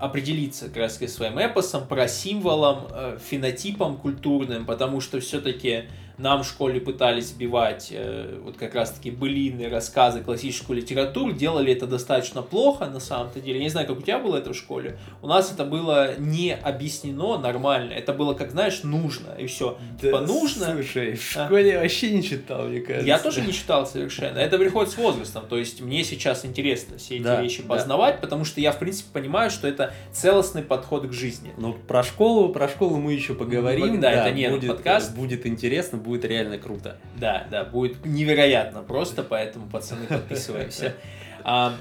[0.00, 5.84] определиться как раз своим эпосом, про символом, э, фенотипом культурным, потому что все-таки
[6.18, 11.86] нам в школе пытались сбивать э, вот как раз-таки былины, рассказы, классическую литературу, делали это
[11.86, 13.58] достаточно плохо на самом-то деле.
[13.58, 14.98] Я не знаю, как у тебя было это в школе.
[15.22, 19.78] У нас это было не объяснено нормально, это было, как знаешь, нужно, и все.
[20.00, 20.72] Типа нужно.
[20.74, 21.46] Слушай, в А.
[21.46, 23.06] школе я вообще не читал, мне кажется.
[23.06, 24.38] Я тоже не читал совершенно.
[24.38, 25.46] Это приходит с возрастом.
[25.48, 27.68] То есть мне сейчас интересно все эти Да, вещи да.
[27.74, 31.52] познавать, потому что я, в принципе, понимаю, что это целостный подход к жизни.
[31.56, 33.94] Ну, про школу, про школу мы еще поговорим.
[33.96, 35.14] Ну, да, это не будет, подкаст.
[35.14, 36.96] Будет интересно, будет реально круто.
[37.16, 40.94] Да, да, будет невероятно просто, поэтому, пацаны, подписываемся.
[41.44, 41.76] А,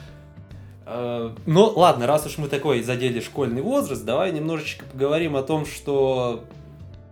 [0.85, 5.65] э, Ну, ладно, раз уж мы такой задели школьный возраст, давай немножечко поговорим о том,
[5.65, 6.45] что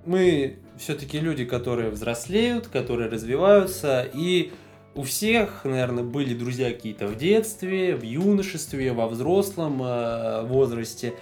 [0.06, 4.54] мы все-таки люди, которые взрослеют, которые развиваются, и
[4.94, 11.16] у всех, наверное, были друзья какие-то в детстве, в юношестве, во взрослом э, возрасте.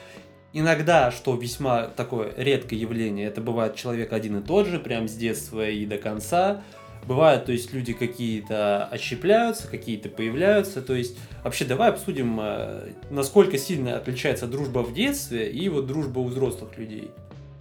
[0.56, 5.14] Иногда, что весьма такое редкое явление, это бывает человек один и тот же, прям с
[5.14, 6.62] детства и до конца.
[7.08, 10.84] Бывают, то есть люди какие-то отщепляются, какие-то появляются.
[10.84, 16.20] То есть вообще давай обсудим, э, насколько сильно отличается дружба в детстве и вот дружба
[16.20, 17.10] у взрослых людей.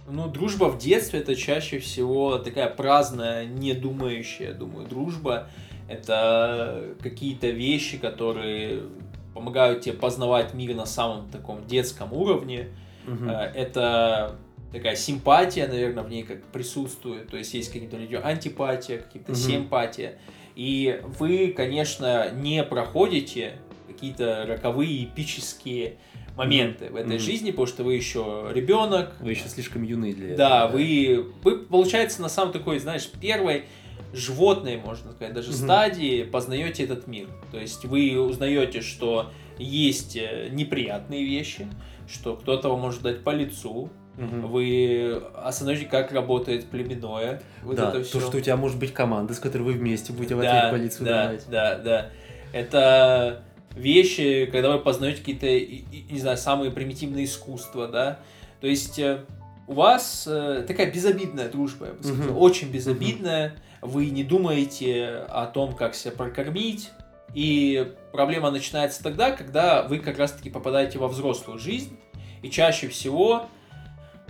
[0.07, 5.49] Ну, дружба в детстве это чаще всего такая праздная, не думающая, думаю, дружба.
[5.89, 8.83] Это какие-то вещи, которые
[9.33, 12.69] помогают тебе познавать мир на самом таком детском уровне.
[13.07, 14.37] Э, Это
[14.71, 17.29] такая симпатия, наверное, в ней как присутствует.
[17.29, 19.39] То есть есть какие-то люди антипатия, какие-то Мгм.
[19.41, 20.17] симпатия.
[20.55, 23.53] И вы, конечно, не проходите
[23.87, 25.97] какие-то роковые эпические
[26.35, 27.19] моменты в этой Мгм.
[27.19, 30.37] жизни, потому что вы еще ребенок, Вы еще слишком юны для этого.
[30.37, 33.65] да, вы, вы, получается, на самом такой, знаешь, первой
[34.13, 35.57] животной, можно сказать, даже Мгм.
[35.57, 37.27] стадии познаете этот мир.
[37.51, 41.67] То есть вы узнаете, что есть э, неприятные вещи,
[42.07, 44.47] что кто-то вам может дать по лицу, Мгм.
[44.47, 47.41] вы осознаете, как работает племенное.
[47.63, 48.19] Вот да, это то, все.
[48.19, 50.75] что у тебя может быть команда, с которой вы вместе будете в ответ да, по
[50.75, 51.45] лицу да, давать.
[51.49, 52.09] да, да.
[52.51, 53.43] Это
[53.75, 58.19] вещи, когда вы познаете какие-то, не знаю, самые примитивные искусства, да.
[58.61, 59.25] То есть э,
[59.67, 62.37] у вас э, такая безобидная дружба, я бы сказал, Мгм.
[62.37, 63.55] очень безобидная.
[63.81, 66.91] Вы не думаете о том, как себя прокормить.
[67.33, 71.97] И проблема начинается тогда, когда вы как раз-таки попадаете во взрослую жизнь.
[72.41, 73.45] И чаще всего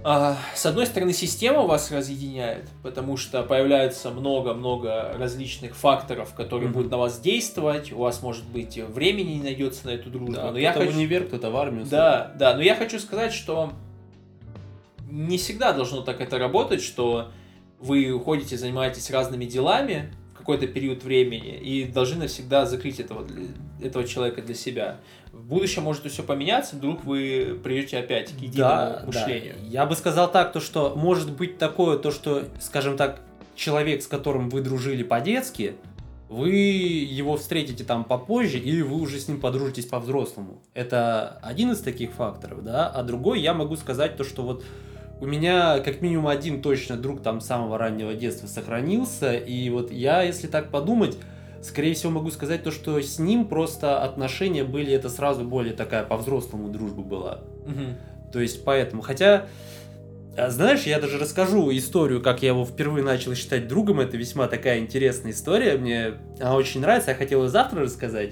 [0.05, 6.73] А, с одной стороны, система вас разъединяет, потому что появляется много-много различных факторов, которые Мгм.
[6.73, 7.93] будут на вас действовать.
[7.93, 10.33] У вас, может быть, времени не найдется на эту дружбу.
[10.33, 10.97] Да, но я кто-то хочу...
[10.97, 11.85] в универ, кто-то в армию.
[11.85, 13.71] Да, да, но я хочу сказать, что
[15.09, 17.29] не всегда должно так это работать, что
[17.79, 20.13] вы уходите, занимаетесь разными делами
[20.43, 23.25] какой-то период времени и должны навсегда закрыть этого,
[23.81, 24.97] этого человека для себя.
[25.31, 29.05] В будущем может все поменяться, вдруг вы придете опять к единому Да, да.
[29.07, 29.55] мышлению.
[29.69, 33.21] Я бы сказал так, то что может быть такое, то что, скажем так,
[33.55, 35.75] человек, с которым вы дружили по-детски,
[36.27, 40.61] вы его встретите там попозже, или вы уже с ним подружитесь по-взрослому.
[40.73, 42.89] Это один из таких факторов, да.
[42.89, 44.65] А другой я могу сказать то, что вот
[45.21, 49.91] у меня как минимум один точно друг там с самого раннего детства сохранился, и вот
[49.91, 51.17] я, если так подумать,
[51.61, 56.03] скорее всего могу сказать то, что с ним просто отношения были, это сразу более такая
[56.03, 57.39] по-взрослому дружба была.
[57.65, 57.95] Мгм.
[58.33, 59.45] То есть поэтому, хотя,
[60.35, 63.99] а, знаешь, я даже расскажу историю, как я его впервые начал считать другом.
[64.01, 65.77] Это весьма такая интересная история.
[65.77, 67.11] Мне она очень нравится.
[67.11, 68.31] Я хотел ее завтра рассказать.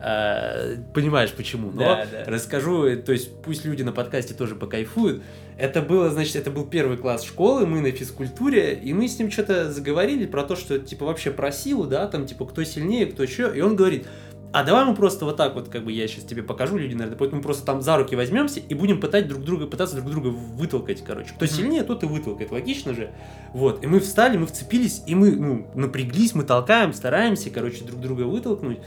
[0.00, 1.70] А, Понимаешь почему?
[1.70, 2.24] Но Да, да.
[2.26, 2.96] расскажу.
[3.02, 5.22] То есть пусть люди на подкасте тоже покайфуют.
[5.58, 9.28] Это было, значит, это был первый класс школы, мы на физкультуре, и мы с ним
[9.30, 13.26] что-то заговорили про то, что типа вообще про силу, да, там типа кто сильнее, кто
[13.26, 13.48] что.
[13.52, 14.06] И он говорит,
[14.52, 17.18] а давай мы просто вот так вот, как бы я сейчас тебе покажу, люди, наверное,
[17.18, 20.28] поэтому мы просто там за руки возьмемся и будем пытать друг друга, пытаться друг друга
[20.28, 21.30] вытолкать, короче.
[21.34, 21.54] Кто Мгм.
[21.54, 23.10] сильнее, тот и вытолкает, логично же.
[23.52, 28.00] Вот, и мы встали, мы вцепились, и мы, ну, напряглись, мы толкаем, стараемся, короче, друг
[28.00, 28.78] друга вытолкнуть,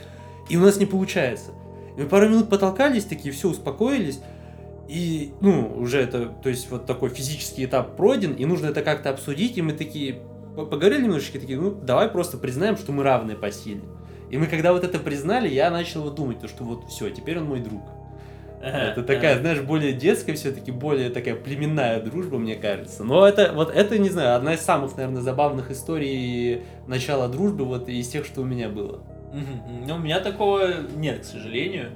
[0.49, 1.51] и у нас не получается.
[1.97, 4.21] И мы пару минут потолкались, такие, все, успокоились,
[4.87, 9.09] и, ну, уже это, то есть вот такой физический этап пройден, и нужно это как-то
[9.09, 10.21] обсудить, и мы такие
[10.55, 13.81] по- поговорили немножечко, такие, ну, давай просто признаем, что мы равны по силе.
[14.29, 17.37] И мы когда вот это признали, я начал вот думать, то, что вот все, теперь
[17.39, 17.81] он мой друг.
[18.63, 19.41] Ага, Это такая, ага.
[19.41, 23.03] знаешь, более детская все-таки, более такая племенная дружба, мне кажется.
[23.03, 27.89] Но это, вот это, не знаю, одна из самых, наверное, забавных историй начала дружбы вот
[27.89, 29.01] из тех, что у меня было.
[29.87, 31.89] Ну, у меня такого нет, к сожалению.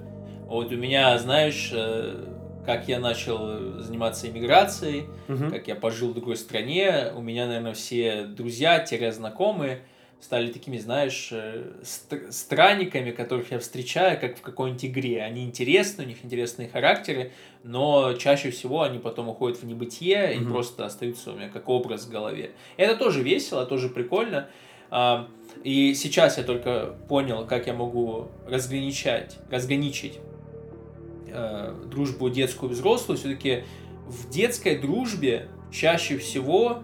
[0.48, 2.35] Вот у меня, знаешь, э,
[2.66, 5.52] как я начал заниматься иммиграцией, Мгм.
[5.52, 9.80] как я пожил в другой стране, у меня, наверное, все друзья-знакомые
[10.22, 15.22] стали такими, знаешь, э, стр- странниками, которых я встречаю, как в какой-нибудь игре.
[15.22, 17.32] Они интересны, у них интересные характеры,
[17.64, 20.52] но чаще всего они потом уходят в небытие и Мгм.
[20.52, 22.52] просто остаются у меня как образ в голове.
[22.78, 24.48] Это тоже весело, тоже прикольно.
[24.90, 25.28] А,
[25.64, 30.20] И сейчас я только понял, как я могу разграничать, разграничить
[31.36, 33.18] э, дружбу детскую и взрослую.
[33.18, 33.64] Все-таки
[34.08, 36.84] в детской дружбе чаще всего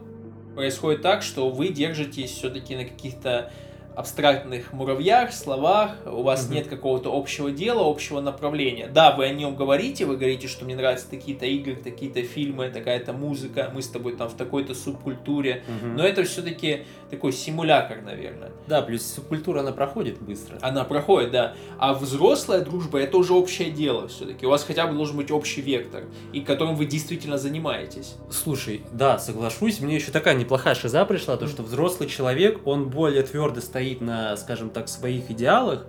[0.55, 3.51] происходит так, что вы держитесь все-таки на каких-то
[3.95, 6.53] абстрактных муравьях, словах, у вас Мгм.
[6.55, 8.87] нет какого-то общего дела, общего направления.
[8.87, 13.13] Да, вы о нем говорите, вы говорите, что мне нравятся такие-то игры, такие-то фильмы, такая-то
[13.13, 15.97] музыка, мы с тобой там в такой-то субкультуре, Мгм.
[15.97, 18.51] но это все-таки такой симулятор, наверное.
[18.67, 20.57] Да, плюс субкультура, она проходит быстро.
[20.61, 21.53] Она проходит, да.
[21.77, 24.45] А взрослая дружба это уже общее дело все-таки.
[24.45, 28.15] У вас хотя бы должен быть общий вектор, и которым вы действительно занимаетесь.
[28.29, 29.79] Слушай, да, соглашусь.
[29.81, 34.37] Мне еще такая неплохая шиза пришла, то что взрослый человек, он более твердо стоит на,
[34.37, 35.85] скажем так, своих идеалах,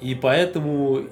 [0.00, 1.02] и поэтому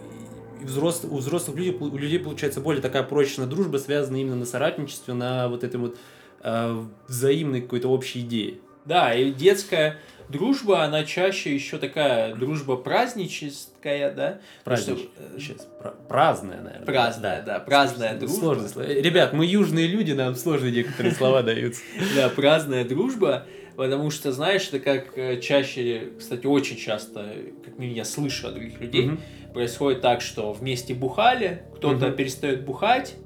[0.62, 5.14] взрос- у взрослых людей, у людей получается более такая прочная дружба, связанная именно на соратничестве,
[5.14, 5.96] на вот этой вот
[6.42, 8.54] э, взаимной какой-то общей идее.
[8.84, 14.38] Да, и детская дружба, она чаще еще такая дружба праздническая, да?
[14.76, 15.68] Что, э, Сейчас.
[15.80, 16.86] пра- праздная, наверное.
[16.86, 18.36] Праздная, да, праздная дружба.
[18.40, 18.68] Сложно.
[18.82, 21.82] Э, Ребят, мы южные люди, нам сложные некоторые слова даются.
[22.16, 27.96] Да, праздная дружба, потому что, знаешь, это как э, чаще, кстати, очень часто, как минимум
[27.96, 29.20] я слышу от других людей, Мгм.
[29.54, 32.16] происходит так, что вместе бухали, кто-то Мгм.
[32.16, 33.16] перестает бухать,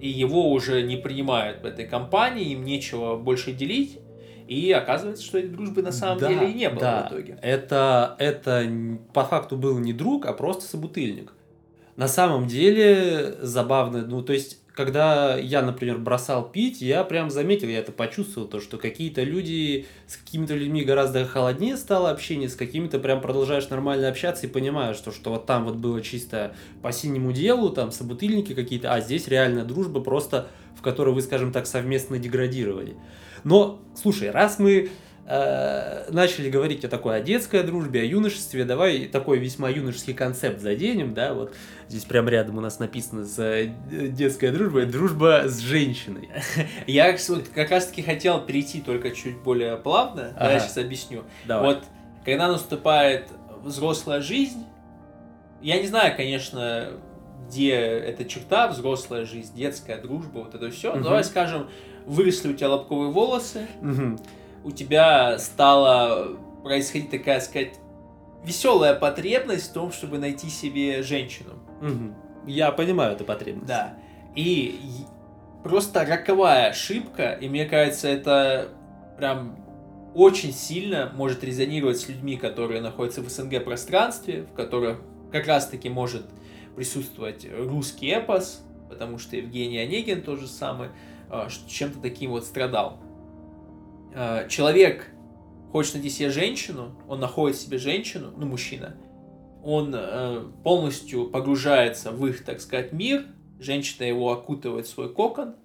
[0.00, 4.00] и его уже не принимают в этой компании, им нечего больше делить,
[4.46, 7.08] и оказывается, что этой дружбы на самом Да, деле и не было да.
[7.08, 7.38] в итоге.
[7.40, 8.70] Это, это
[9.14, 11.32] по факту был не друг, а просто собутыльник.
[11.96, 17.68] На самом деле забавно, ну то есть, когда я, например, бросал пить, я прям заметил,
[17.68, 22.56] я это почувствовал, то, что какие-то люди, с какими-то людьми гораздо холоднее стало общение, с
[22.56, 26.90] какими-то прям продолжаешь нормально общаться и понимаешь, что, что вот там вот было чисто по
[26.90, 31.68] синему делу, там собутыльники какие-то, а здесь реальная дружба просто, в которой вы, скажем так,
[31.68, 32.96] совместно деградировали.
[33.44, 34.90] Но, слушай, раз мы
[35.26, 40.60] э, начали говорить о такой, о детской дружбе, о юношестве, давай такой весьма юношеский концепт
[40.60, 41.54] заденем, да, вот
[41.88, 46.28] здесь прям рядом у нас написано с э, детская дружба, дружба с женщиной.
[46.86, 47.16] Я
[47.54, 50.60] как раз-таки хотел перейти только чуть более плавно, да, я Ага.
[50.60, 51.24] сейчас объясню.
[51.46, 51.74] Давай.
[51.74, 51.84] Вот,
[52.24, 53.28] когда наступает
[53.62, 54.64] взрослая жизнь,
[55.62, 56.90] я не знаю, конечно,
[57.48, 60.92] где эта черта, взрослая жизнь, детская дружба, вот это все.
[60.92, 61.02] Мгм.
[61.02, 61.68] Давай скажем,
[62.06, 64.18] выросли у тебя лобковые волосы, Мгм.
[64.64, 67.74] У тебя стала происходить такая, сказать,
[68.42, 71.54] веселая потребность в том, чтобы найти себе женщину.
[71.80, 72.14] Мгм.
[72.46, 73.68] Я понимаю эту потребность.
[73.68, 73.94] Да.
[74.34, 74.80] И
[75.62, 78.68] просто роковая ошибка, и мне кажется, это
[79.18, 79.56] прям
[80.14, 85.00] очень сильно может резонировать с людьми, которые находятся в СНГ пространстве, в которых
[85.30, 86.24] как раз-таки может
[86.76, 90.88] присутствовать русский эпос, потому что Евгений Онегин тот же самый
[91.30, 93.00] а, чем-то таким вот страдал.
[94.14, 95.10] А, Человек
[95.72, 98.96] хочет найти себе женщину, он находит себе женщину, ну, мужчина,
[99.64, 103.26] он э, полностью погружается в их, так сказать, мир,
[103.58, 105.56] женщина его окутывает свой кокон,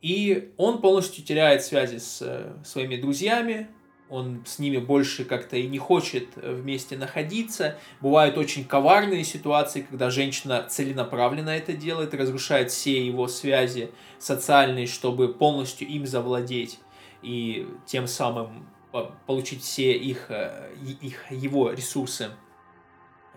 [0.00, 3.68] и он полностью теряет связи с э, своими друзьями,
[4.08, 7.78] он с ними больше как-то и не хочет э, вместе находиться.
[8.00, 15.32] Бывают очень коварные ситуации, когда женщина целенаправленно это делает, разрушает все его связи социальные, чтобы
[15.32, 16.80] полностью им завладеть
[17.22, 22.30] и тем самым по- получить все их, э, их его ресурсы.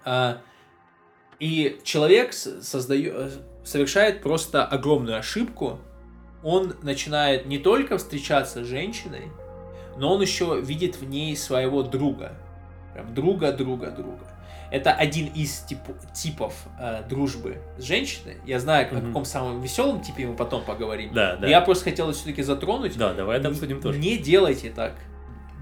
[0.03, 0.41] А,
[1.39, 5.79] И человек создает, совершает просто огромную ошибку.
[6.43, 9.31] Он начинает не только встречаться с женщиной,
[9.97, 12.38] но он еще видит в ней своего друга.
[12.93, 14.34] Прям друга, друга, друга.
[14.72, 18.38] Это один из типу- типов э, дружбы с женщиной.
[18.45, 19.07] Я знаю, о Мгм.
[19.07, 21.13] каком самом веселом типе мы потом поговорим.
[21.13, 21.47] Да, да.
[21.47, 22.97] Я просто хотел все-таки затронуть.
[22.97, 23.99] Да, давай это обсудим тоже.
[23.99, 24.93] Не делайте так,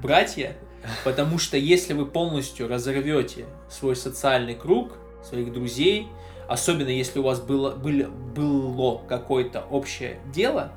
[0.01, 0.55] братья,
[1.03, 4.93] потому что если вы полностью разорвете свой социальный круг,
[5.23, 6.07] своих друзей,
[6.47, 10.71] особенно если у вас было, было, было какое-то общее дело,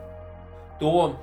[0.80, 1.16] то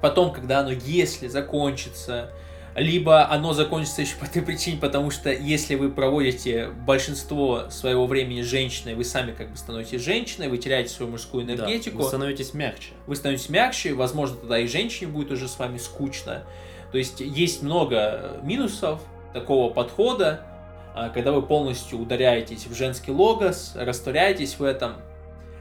[0.00, 2.32] потом, когда оно, если закончится,
[2.74, 8.42] либо оно закончится еще по той причине, потому что если вы проводите большинство своего времени
[8.42, 12.54] женщиной, вы сами как бы становитесь женщиной, вы теряете свою мужскую Да, энергетику вы становитесь
[12.54, 12.90] мягче.
[13.06, 16.44] вы становитесь мягче, возможно, тогда и женщине будет уже с вами скучно.
[16.92, 19.00] То есть есть много минусов
[19.32, 20.40] такого подхода,
[20.94, 24.94] а, когда вы полностью ударяетесь в женский логос, растворяетесь в этом.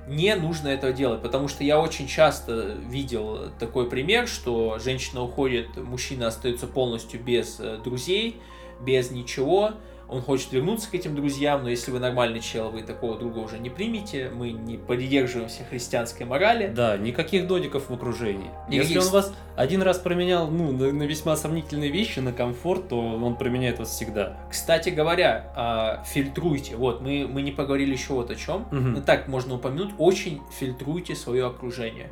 [0.07, 5.77] Не нужно этого делать, потому что я очень часто видел такой пример, что женщина уходит,
[5.77, 8.41] мужчина остается полностью без э, друзей,
[8.81, 9.73] без ничего,
[10.11, 13.57] он хочет вернуться к этим друзьям, но если вы нормальный чел, вы такого друга уже
[13.59, 16.67] не примете, мы не придерживаемся христианской морали.
[16.67, 18.51] Да, никаких додиков в окружении.
[18.67, 22.89] Никаких Если он вас один раз променял ну, на, на весьма сомнительные вещи, на комфорт,
[22.89, 24.37] то он променяет вас всегда.
[24.49, 26.75] Кстати говоря, а, фильтруйте.
[26.75, 28.67] Вот, мы, мы не поговорили еще вот о чем.
[28.69, 28.93] Мгм.
[28.93, 32.11] Ну так, можно упомянуть, очень фильтруйте свое окружение.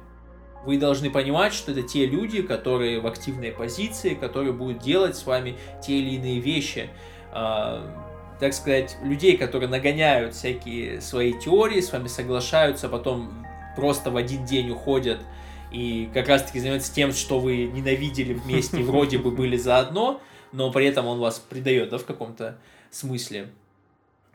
[0.66, 5.26] Вы должны понимать, что это те люди, которые в активной позиции, которые будут делать с
[5.26, 6.90] вами те или иные вещи.
[7.32, 7.86] А,
[8.40, 14.46] так сказать, людей, которые нагоняют всякие свои теории, с вами соглашаются, потом просто в один
[14.46, 15.20] день уходят
[15.72, 20.22] и как раз-таки занимаются тем, что вы ненавидели вместе, вроде бы были заодно,
[20.52, 22.58] но при этом он вас предает, да, в каком-то
[22.92, 23.50] смысле,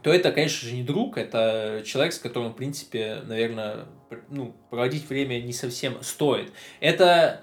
[0.03, 3.87] то это, конечно же, не друг, это человек, с которым, в принципе, наверное,
[4.29, 6.53] ну, проводить время не совсем стоит.
[6.81, 7.41] Это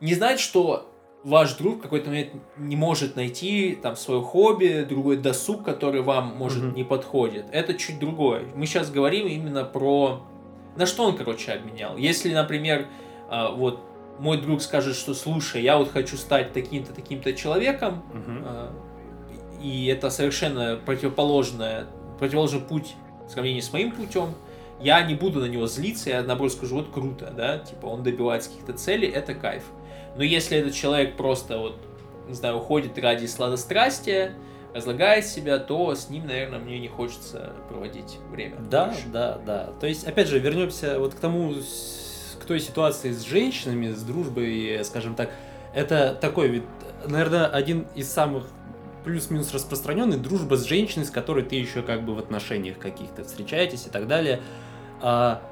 [0.00, 0.91] не значит, что
[1.24, 6.34] ваш друг в какой-то момент не может найти там свое хобби, другой досуг, который вам,
[6.36, 6.74] может, Мгм.
[6.74, 7.46] не подходит.
[7.52, 8.44] Это чуть другое.
[8.54, 10.22] Мы сейчас говорим именно про...
[10.76, 11.96] На что он, короче, обменял.
[11.96, 12.86] Если, например,
[13.28, 13.80] а, вот
[14.18, 18.02] мой друг скажет, что слушай, я вот хочу стать таким-то, таким-то человеком,
[18.44, 18.72] а,
[19.62, 21.86] и это совершенно противоположное,
[22.18, 22.94] противоположный путь
[23.28, 24.34] в сравнении с моим путем,
[24.80, 28.50] я не буду на него злиться, я наоборот скажу, вот круто, да, типа он добивается
[28.50, 29.62] каких-то целей, это кайф.
[30.16, 31.76] Но если этот человек просто вот,
[32.28, 34.34] не знаю, уходит ради сладострастия,
[34.74, 38.56] разлагает себя, то с ним, наверное, мне не хочется проводить время.
[38.70, 39.06] Да, больше.
[39.12, 39.72] да, да.
[39.80, 41.54] То есть, опять же, вернемся вот к тому,
[42.40, 45.30] к той ситуации с женщинами, с дружбой, скажем так.
[45.74, 46.64] Это такой вид,
[47.06, 48.44] наверное, один из самых
[49.04, 53.86] плюс-минус распространенный дружба с женщиной, с которой ты еще как бы в отношениях каких-то встречаетесь
[53.86, 54.40] и так далее.
[55.00, 55.42] А,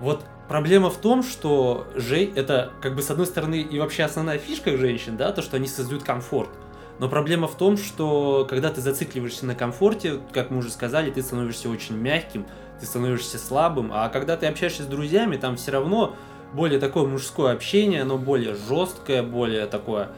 [0.00, 4.38] вот проблема в том, что же это как бы с одной стороны и вообще основная
[4.38, 6.50] фишка женщин, да, то, что они создают комфорт.
[6.98, 11.22] Но проблема в том, что когда ты зацикливаешься на комфорте, как мы уже сказали, ты
[11.22, 12.46] становишься очень мягким,
[12.80, 16.16] ты становишься слабым, а когда ты общаешься с друзьями, там все равно
[16.52, 20.10] более такое мужское общение, оно более жесткое, более такое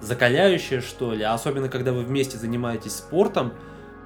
[0.00, 1.22] закаляющее, что ли.
[1.22, 3.54] А особенно, когда вы вместе занимаетесь спортом,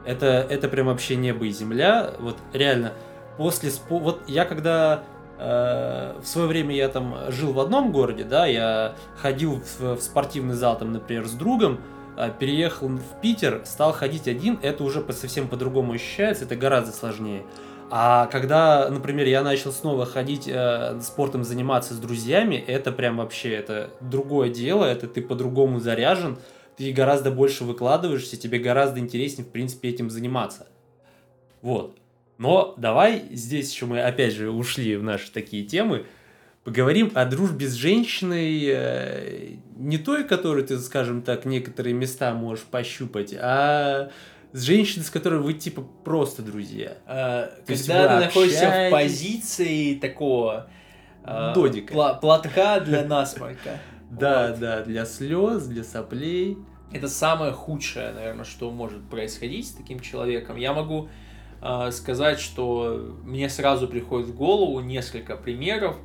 [0.04, 2.14] это, это прям вообще небо и земля.
[2.20, 2.92] Вот реально,
[3.36, 3.98] после спо...
[3.98, 5.02] Вот я когда
[5.40, 10.54] в свое время я там жил в одном городе, да, я ходил в, в спортивный
[10.54, 11.80] зал, там, например, с другом,
[12.16, 17.44] а, переехал в Питер, стал ходить один, это уже совсем по-другому ощущается, это гораздо сложнее.
[17.90, 23.52] А когда, например, я начал снова ходить э, спортом заниматься с друзьями, это прям вообще
[23.52, 26.36] это другое дело, это ты по-другому заряжен,
[26.76, 30.66] ты гораздо больше выкладываешься, тебе гораздо интереснее, в принципе, этим заниматься.
[31.62, 31.96] Вот.
[32.40, 36.06] Но давай здесь еще мы опять же ушли в наши такие темы,
[36.64, 42.64] поговорим о дружбе с женщиной, э, не той, которой ты, скажем так, некоторые места можешь
[42.64, 44.08] пощупать, а
[44.52, 46.96] с женщиной, с которой вы типа просто друзья.
[47.06, 48.92] А, То есть когда вы ты находишься в общаетесь?
[48.92, 50.70] позиции такого
[51.22, 51.92] а, Додика.
[51.92, 53.78] пла- платка для насморка.
[54.10, 56.56] Да, да, для слез, для соплей.
[56.90, 60.56] Это самое худшее, наверное, что может происходить с таким человеком.
[60.56, 61.08] Я могу
[61.90, 65.96] сказать, что мне сразу приходит в голову несколько примеров.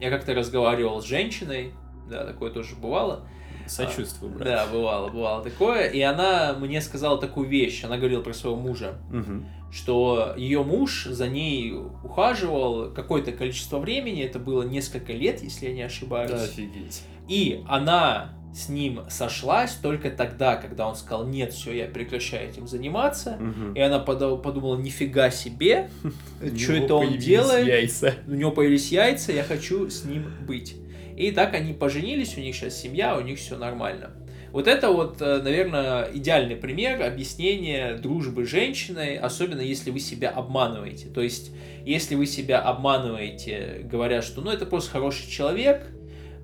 [0.00, 1.72] Я как-то разговаривал с женщиной,
[2.08, 3.26] да, такое тоже бывало.
[3.66, 4.44] Сочувствую, брат.
[4.44, 5.88] Да, бывало, бывало такое.
[5.88, 7.84] И она мне сказала такую вещь.
[7.84, 8.98] Она говорила про своего мужа.
[9.10, 9.46] Мгм.
[9.70, 11.72] что ее муж за ней
[12.04, 16.30] ухаживал какое-то количество времени, это было несколько лет, если я не ошибаюсь.
[16.32, 17.02] Офигеть.
[17.26, 22.66] И она с ним сошлась только тогда, когда он сказал, нет, все, я прекращаю этим
[22.66, 23.36] заниматься.
[23.40, 23.74] Мгм.
[23.74, 25.88] И она подумала, нифига себе,
[26.56, 28.14] что это он делает, Яйца.
[28.26, 30.76] у него появились яйца, я хочу с ним быть.
[31.16, 34.10] И так они поженились, у них сейчас семья, у них все нормально.
[34.52, 40.28] Вот это вот, э, наверное, идеальный пример объяснения дружбы с женщиной, особенно если вы себя
[40.28, 41.08] обманываете.
[41.08, 41.52] То есть,
[41.86, 45.86] если вы себя обманываете, говоря, что ну это просто хороший человек,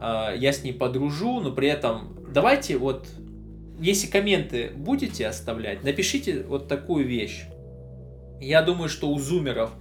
[0.00, 3.08] я с ней подружу, но при этом давайте вот,
[3.80, 7.44] если комменты будете оставлять, напишите вот такую вещь.
[8.40, 9.72] Я думаю, что у зумеров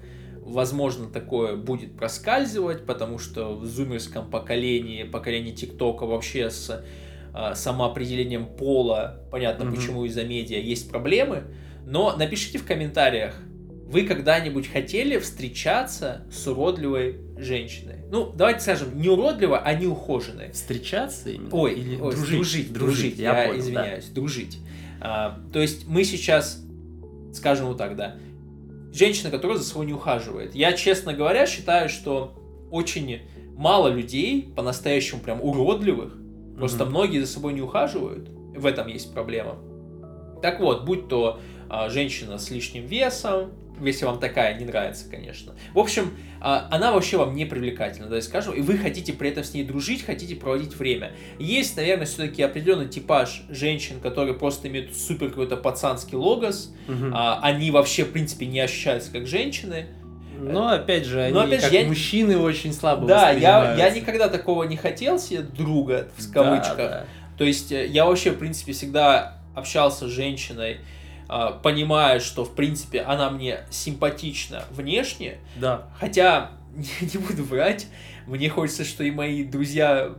[0.48, 6.84] возможно, такое будет проскальзывать, потому что в зумерском поколении, поколении ТикТока вообще с
[7.34, 9.76] а, самоопределением пола, понятно Мгм.
[9.76, 11.44] почему из-за медиа, есть проблемы.
[11.86, 13.36] Но напишите в комментариях,
[13.86, 17.96] вы когда-нибудь хотели встречаться с уродливой женщиной?
[18.12, 20.52] Ну, давайте скажем, не уродливой, а неухоженной.
[20.52, 21.50] Встречаться именно?
[21.52, 22.36] Ой, Или ой, дружить?
[22.36, 23.60] дружить, дружить, я, я, понял, да.
[23.60, 24.60] извиняюсь, дружить.
[25.02, 26.64] А, то есть мы сейчас,
[27.34, 28.16] скажем вот так, да,
[28.94, 30.56] женщина, которая за собой не ухаживает.
[30.56, 32.34] Я, честно говоря, считаю, что
[32.72, 33.22] очень
[33.56, 36.14] мало людей, по-настоящему прям уродливых,
[36.58, 36.92] просто Мгм.
[36.92, 39.56] многие за собой не ухаживают, в этом есть проблема.
[40.42, 43.52] Так вот, будь то а, женщина с лишним весом,
[43.82, 45.54] если вам такая не нравится, конечно.
[45.74, 46.12] В общем,
[46.42, 49.64] а, она вообще вам не привлекательна, да, скажем, и вы хотите при этом с ней
[49.64, 51.12] дружить, хотите проводить время.
[51.40, 56.74] Есть, наверное, все-таки определенный типаж женщин, которые просто имеют супер какой-то пацанский логос,
[57.14, 59.88] а, они вообще, в принципе, не ощущаются как женщины.
[60.40, 63.90] Но опять же, они Но опять же, как я- мужчины очень слабо Да, я, я
[63.90, 66.78] никогда такого не хотел себе друга, в Да, кавычках.
[66.78, 67.06] да.
[67.40, 70.78] То есть э, я вообще, в принципе, всегда общался с женщиной,
[71.64, 75.88] понимая, что, в принципе, она мне симпатична внешне, Да.
[76.00, 76.52] хотя,
[77.02, 77.88] не буду врать,
[78.26, 80.14] мне хочется, что и мои друзья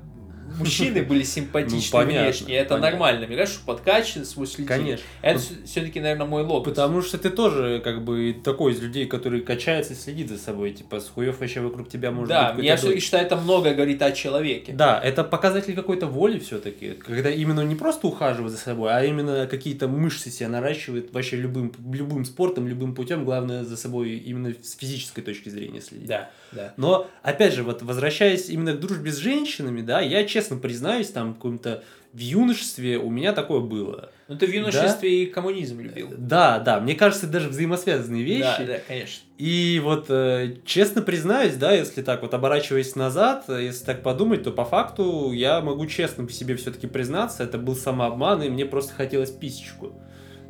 [0.58, 2.56] мужчины были симпатичны Ну, понятно, внешне.
[2.56, 2.90] Это понятно.
[2.90, 3.26] нормально.
[3.26, 4.66] Мне кажется, что подкачан, следить.
[4.66, 5.04] Конечно.
[5.22, 6.64] Это все-таки, наверное, мой логос.
[6.64, 10.72] Потому что ты тоже как бы такой из людей, который качается и следит за собой.
[10.72, 13.74] Типа, с хуев вообще вокруг тебя может да, быть я какой-то все-таки считаю, это много
[13.74, 14.72] говорит о человеке.
[14.72, 16.92] Да, это показатель какой-то воли все-таки.
[16.92, 21.72] Когда именно не просто ухаживает за собой, а именно какие-то мышцы себе наращивает вообще любым,
[21.92, 23.24] любым спортом, любым путем.
[23.24, 26.08] Главное за собой именно с физической точки зрения следить.
[26.08, 26.74] Да, да.
[26.76, 31.34] Но, опять же, вот возвращаясь именно к дружбе с женщинами, да, я честно признаюсь, там,
[31.34, 31.82] каком-то
[32.12, 34.10] в юношестве у меня такое было.
[34.28, 36.08] Ну ты в юношестве и коммунизм любил.
[36.16, 38.42] Да, да, мне кажется, даже взаимосвязанные вещи.
[38.60, 39.22] Да, да, конечно.
[39.36, 44.42] И вот, э, честно признаюсь, да, если так вот оборачиваясь назад, э, если так подумать,
[44.42, 48.64] то по факту я могу честно по себе все-таки признаться, это был самообман, и мне
[48.64, 49.92] просто хотелось писечку.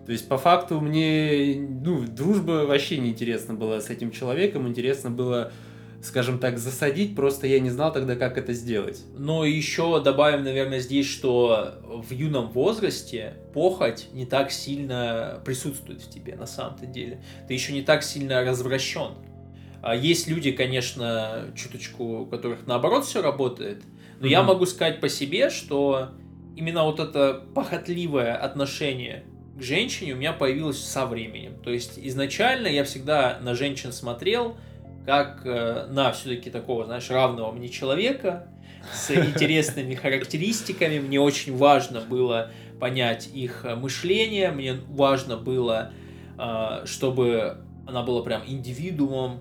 [0.06, 5.10] То есть, по факту, мне, ну, дружба вообще не интересна была с этим человеком, интересно
[5.10, 5.52] было,
[6.02, 9.02] скажем так, засадить, просто я не знал тогда, как это сделать.
[9.16, 16.08] Но еще добавим, наверное, здесь, что в юном возрасте похоть не так сильно присутствует в
[16.10, 17.20] тебе на самом-то деле.
[17.48, 19.12] Ты еще не так сильно развращен.
[19.82, 23.82] А Есть люди, конечно, чуточку, у которых наоборот все работает,
[24.20, 24.48] но я Мгм.
[24.48, 26.10] могу сказать по себе, что
[26.56, 29.24] именно вот это похотливое отношение
[29.56, 31.60] к женщине у меня появилось со временем.
[31.62, 34.56] То есть изначально я всегда на женщин смотрел
[35.08, 38.46] как э, на все-таки такого, знаешь, равного мне человека
[38.92, 40.98] с интересными характеристиками.
[40.98, 45.92] Мне очень важно было понять их э, мышление, мне важно было,
[46.38, 47.56] э, чтобы
[47.86, 49.40] она была прям индивидуумом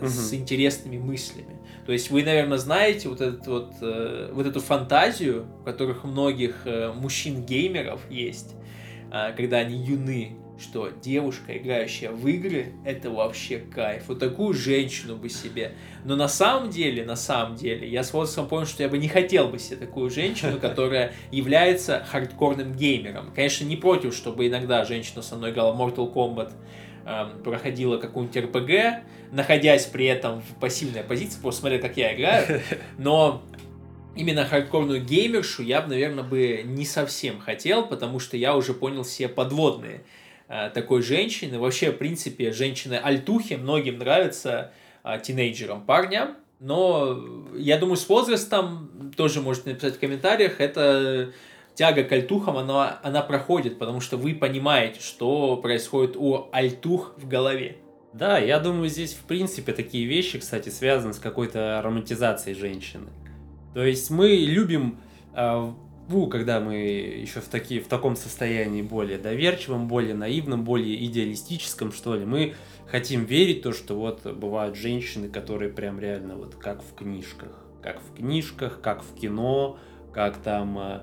[0.00, 1.58] с интересными мыслями.
[1.84, 6.64] То есть вы, наверное, знаете вот, этот вот, вот эту фантазию, у которых у многих
[6.94, 8.54] мужчин-геймеров есть,
[9.10, 14.04] когда они юны, что девушка, играющая в игры, это вообще кайф.
[14.08, 15.74] Вот такую женщину бы себе.
[16.04, 19.08] Но на самом деле, на самом деле, я с возрастом понял, что я бы не
[19.08, 23.32] хотел бы себе такую женщину, которая является хардкорным геймером.
[23.34, 26.52] Конечно, не против, чтобы иногда женщина со мной играла Mortal Kombat,
[27.06, 32.62] эм, проходила какую-нибудь РПГ, находясь при этом в пассивной позиции, просто смотря, как я играю.
[32.98, 33.42] Но
[34.16, 39.04] именно хардкорную геймершу я бы, наверное, бы не совсем хотел, потому что я уже понял
[39.04, 40.02] все подводные
[40.48, 41.58] такой женщины.
[41.58, 44.72] Вообще, в принципе, женщины-альтухи многим нравятся
[45.04, 46.36] э, тинейджерам, парням.
[46.60, 51.32] Но я думаю, с возрастом, тоже можете написать в комментариях, это
[51.74, 57.28] тяга к альтухам, она, она проходит, потому что вы понимаете, что происходит у альтух в
[57.28, 57.76] голове.
[58.12, 63.10] Да, я думаю, здесь в принципе такие вещи, кстати, связаны с какой-то романтизацией женщины.
[63.74, 64.98] То есть мы любим,
[65.34, 65.72] э,
[66.08, 71.92] ну, когда мы еще в, такие, в таком состоянии более доверчивом, более наивном, более идеалистическом,
[71.92, 72.54] что ли, мы
[72.86, 77.52] хотим верить то, что вот бывают женщины, которые прям реально вот как в книжках,
[77.82, 79.78] как в книжках, как в кино,
[80.12, 81.00] как там э,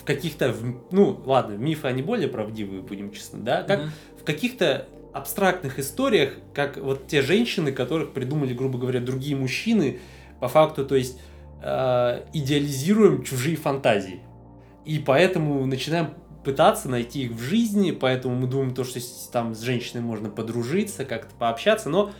[0.00, 0.54] в каких-то,
[0.90, 4.20] ну, ладно, мифы они более правдивые, будем честны, да, как mm-hmm.
[4.20, 10.00] в каких-то абстрактных историях, как вот те женщины, которых придумали, грубо говоря, другие мужчины,
[10.40, 11.20] по факту, то есть
[11.62, 14.20] э, идеализируем чужие фантазии.
[14.84, 16.10] И поэтому начинаем
[16.44, 19.00] пытаться найти их в жизни, поэтому мы думаем то, что
[19.32, 22.12] там с женщиной можно подружиться, как-то пообщаться, но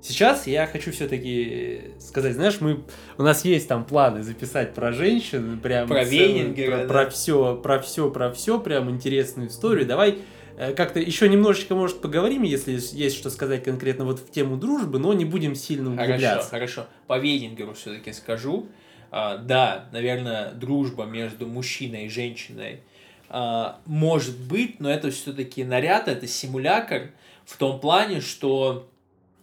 [0.00, 2.84] сейчас я хочу все-таки сказать, знаешь, мы
[3.16, 6.86] у нас есть там планы записать про женщин, прям про Вейнингера, про, да.
[6.88, 9.86] про все, про все, про все, прям интересную историю.
[9.86, 10.18] Давай
[10.56, 14.98] э, как-то еще немножечко, может, поговорим, если есть что сказать конкретно вот в тему дружбы,
[14.98, 16.50] но не будем сильно углубляться.
[16.50, 16.86] Хорошо, хорошо.
[17.06, 18.68] По Вейнингеру все-таки скажу.
[19.10, 22.80] А, да, наверное, дружба между мужчиной и женщиной
[23.28, 27.10] а, может быть, но это все-таки наряд, это симулятор
[27.44, 28.88] в том плане, что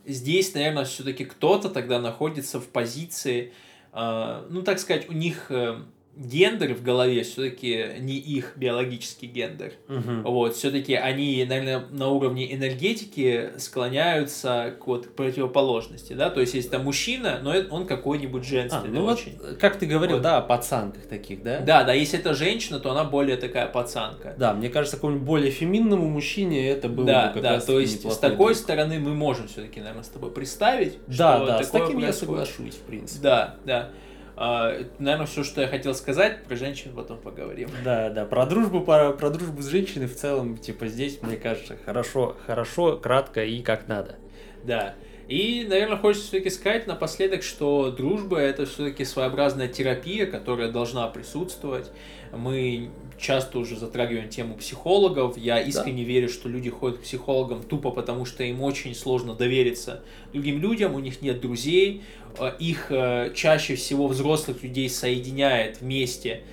[0.05, 3.53] здесь, наверное, все-таки кто-то тогда находится в позиции,
[3.91, 5.79] а, ну, так сказать, у них э,
[6.15, 9.73] гендер в голове все-таки не их биологический гендер.
[9.89, 10.31] Угу.
[10.31, 16.71] Вот, все-таки они, наверное, на уровне энергетики склоняются к вот противоположности, да, то есть есть
[16.71, 19.37] там мужчина, но он какой-нибудь женственный а, ну очень.
[19.37, 20.23] Вот, как ты говорил, вот.
[20.23, 21.59] да, о пацанках таких, да?
[21.59, 24.35] Да, да, если это женщина, то она более такая пацанка.
[24.37, 27.79] Да, мне кажется, какому-нибудь более феминному мужчине это было да, бы как да, раз то
[27.79, 28.57] есть с такой друг.
[28.57, 32.07] стороны мы можем все-таки, наверное, с тобой представить, да, что да, с таким происходит.
[32.07, 33.21] я соглашусь, в принципе.
[33.21, 33.89] Да, да.
[34.37, 37.69] А, наверное, все, что я хотел сказать, про женщин потом поговорим.
[37.83, 41.77] Да, да, про дружбу, про, про дружбу с женщиной в целом, типа здесь, мне кажется,
[41.85, 44.15] хорошо, хорошо, кратко и как надо.
[44.63, 44.95] Да.
[45.27, 51.91] И, наверное, хочется все-таки сказать напоследок, что дружба это все-таки своеобразная терапия, которая должна присутствовать.
[52.35, 55.37] Мы часто уже затрагиваем тему психологов.
[55.37, 56.09] Я искренне да.
[56.09, 60.95] верю, что люди ходят к психологам тупо потому, что им очень сложно довериться другим людям,
[60.95, 62.03] у них нет друзей,
[62.39, 66.43] Э, их э, чаще всего взрослых людей соединяет вместе,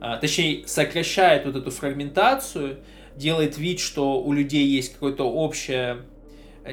[0.00, 2.78] э, точнее сокращает вот эту фрагментацию,
[3.16, 6.02] делает вид, что у людей есть какое-то общее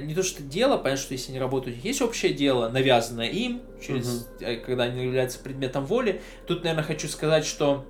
[0.02, 4.28] не то что дело, понятно, что если они работают, есть общее дело, навязанное им, через,
[4.40, 4.46] угу.
[4.66, 6.22] когда они являются предметом воли.
[6.46, 7.86] Тут, наверное, хочу сказать, что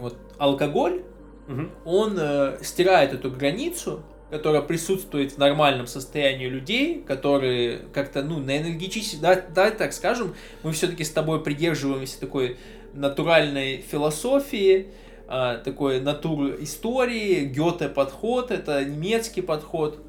[0.00, 1.02] вот алкоголь,
[1.48, 1.68] угу.
[1.84, 8.58] он э, стирает эту границу, которая присутствует в нормальном состоянии людей, которые как-то, ну, на
[8.58, 12.56] энергетически, да, да, так скажем, мы все-таки с тобой придерживаемся такой
[12.94, 14.92] натуральной философии,
[15.26, 20.00] а, такой натур истории, Гёте подход, это немецкий подход.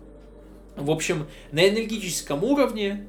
[0.75, 3.07] В общем, на энергетическом уровне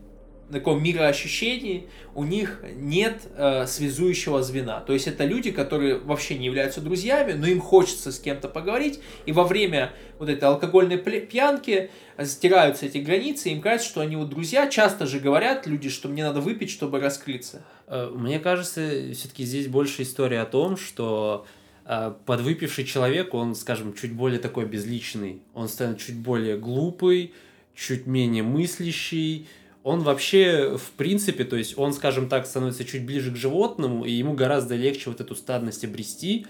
[0.53, 4.81] таком мироощущении у них нет э, связующего звена.
[4.81, 9.01] То есть это люди, которые вообще не являются друзьями, но им хочется с кем-то поговорить,
[9.27, 11.91] и во время вот этой алкогольной пьянки
[12.23, 14.69] стираются эти границы, им кажется, что они вот друзья.
[14.69, 17.65] Часто же говорят люди, что мне надо выпить, чтобы раскрыться.
[17.87, 21.47] Э, мне кажется, все-таки здесь больше история о том, что
[21.87, 27.33] э, подвыпивший человек, он, скажем, чуть более такой безличный, он станет чуть более глупый,
[27.75, 29.49] чуть менее мыслящий,
[29.85, 34.13] он вообще, в принципе, то есть он, скажем так, становится чуть ближе к животному, и
[34.13, 36.47] ему гораздо легче вот эту стадность обрести,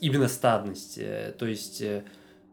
[0.00, 0.96] именно стадность.
[0.96, 2.04] Э, то есть э,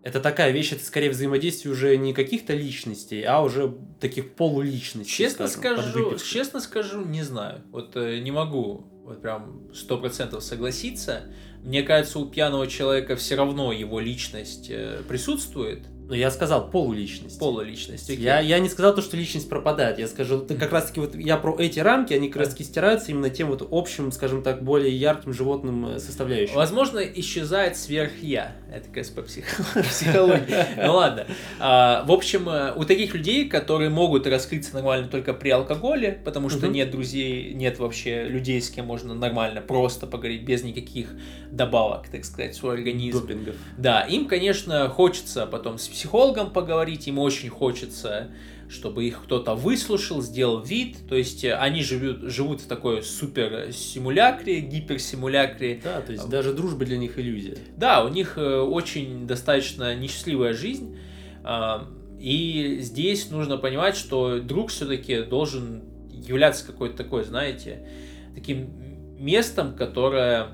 [0.01, 5.13] это такая вещь, это скорее взаимодействие уже не каких-то личностей, а уже таких полуличностей.
[5.13, 7.61] Честно скажем, скажу, честно скажу, не знаю.
[7.72, 11.24] Вот э, не могу вот прям сто процентов согласиться.
[11.63, 15.80] Мне кажется, у пьяного человека все равно его личность э, присутствует
[16.10, 17.38] Ну, я сказал полуличность.
[17.38, 18.10] Полуличность.
[18.10, 18.18] окей.
[18.24, 19.99] Я, я не сказал то, что личность пропадает.
[19.99, 22.64] Я скажу, ты как раз таки вот я про эти рамки, они как раз таки
[22.64, 26.55] стираются именно тем вот общим, скажем так, более ярким животным э, составляющим.
[26.55, 28.55] Возможно, исчезает сверх-я.
[28.74, 28.89] Это,
[29.22, 29.45] псих-
[29.88, 30.66] психологии.
[30.84, 31.28] Ну ладно.
[31.60, 36.49] А, В общем, э, у таких людей, которые могут раскрыться нормально только при алкоголе, потому
[36.49, 41.14] что нет друзей, нет вообще людей, с кем можно нормально просто поговорить, без никаких
[41.51, 43.22] добавок, так сказать, в свой организм.
[43.22, 43.55] Допингов.
[43.78, 48.29] Да, им, конечно, хочется потом с психологом поговорить, им очень хочется,
[48.69, 50.95] чтобы их кто-то выслушал, сделал вид.
[51.09, 55.81] То есть э, они живут, живут в такой супер симулякре, гиперсимулякре.
[55.83, 57.57] Да, то есть даже дружба для них иллюзия.
[57.75, 60.97] Да, у них э, очень достаточно несчастливая жизнь.
[61.43, 67.89] а, И здесь нужно понимать, что друг все-таки должен являться какой-то такой, знаете,
[68.33, 68.69] таким
[69.17, 70.47] местом, которое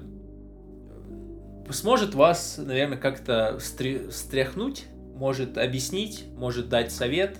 [1.69, 4.85] сможет вас, наверное, как-то встряхнуть,
[5.15, 7.37] может объяснить, может дать совет,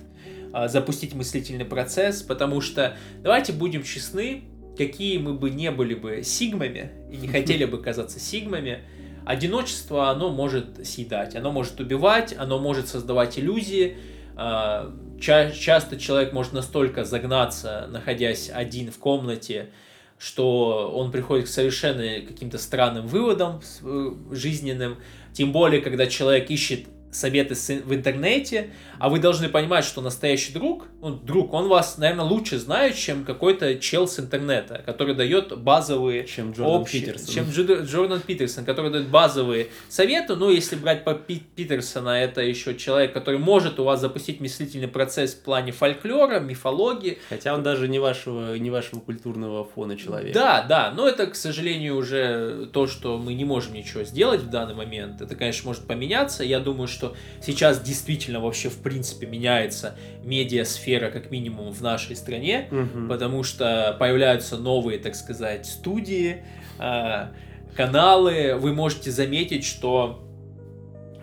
[0.52, 4.44] а, запустить мыслительный процесс, потому что давайте будем честны,
[4.76, 8.80] какие мы бы не были бы сигмами и не хотели бы казаться сигмами,
[9.24, 13.96] одиночество, оно может съедать, оно может убивать, оно может создавать иллюзии.
[14.36, 19.70] А, ча- часто человек может настолько загнаться, находясь один в комнате,
[20.18, 24.96] что он приходит к совершенно каким-то странным выводам э, жизненным.
[25.32, 26.86] Тем более, когда человек ищет
[27.16, 32.24] советы в интернете, а вы должны понимать, что настоящий друг, ну, друг, он вас, наверное,
[32.24, 37.34] лучше знает, чем какой-то чел с интернета, который дает базовые Чем Джордан общие- Питерсон.
[37.34, 40.34] чем Джо- Джордан Питерсон, который дает базовые советы.
[40.36, 44.88] Ну, если брать по Пи- Питерсона, это еще человек, который может у вас запустить мыслительный
[44.88, 47.18] процесс в плане фольклора, мифологии.
[47.28, 50.34] Хотя он даже не вашего, не вашего культурного фона человека.
[50.38, 54.48] Да, да, но это, к сожалению, уже то, что мы не можем ничего сделать в
[54.50, 55.20] данный момент.
[55.20, 56.42] Это, конечно, может поменяться.
[56.44, 57.05] Я думаю, что
[57.40, 62.68] сейчас действительно вообще в принципе меняется медиасфера, как минимум, в нашей стране.
[62.70, 63.08] Мгм.
[63.08, 66.42] потому что появляются новые, так сказать, студии,
[66.78, 67.32] а,
[67.76, 68.56] каналы.
[68.58, 70.22] Вы можете заметить, что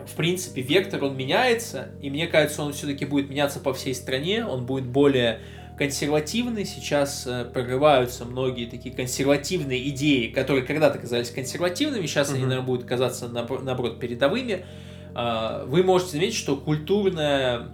[0.06, 4.44] в принципе вектор он меняется, и мне кажется, он все-таки будет меняться по всей стране,
[4.44, 5.40] он будет более
[5.78, 6.64] консервативный.
[6.64, 12.48] Сейчас э, прорываются многие такие консервативные идеи, которые когда-то казались консервативными, сейчас они, Мгм.
[12.48, 14.64] наверное, будут казаться наоборот передовыми.
[15.14, 17.68] А, Вы можете заметить, что культурное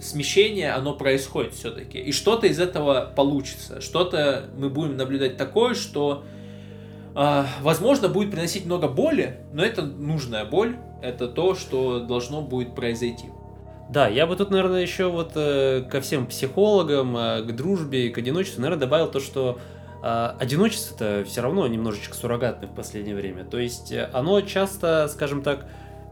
[0.00, 1.98] смещение, оно происходит все-таки.
[1.98, 3.80] И что-то из этого получится.
[3.80, 6.24] Что-то мы будем наблюдать такое, что,
[7.14, 10.76] а, возможно, будет приносить много боли, но это нужная боль.
[11.02, 13.26] Это то, что должно будет произойти.
[13.88, 18.18] Да, я бы тут, наверное, еще вот э, ко всем психологам, э, к дружбе к
[18.18, 19.58] одиночеству, наверное, добавил то, что
[20.02, 23.44] э, одиночество-то все равно немножечко суррогатное в последнее время.
[23.44, 25.66] То есть э, оно часто, скажем так,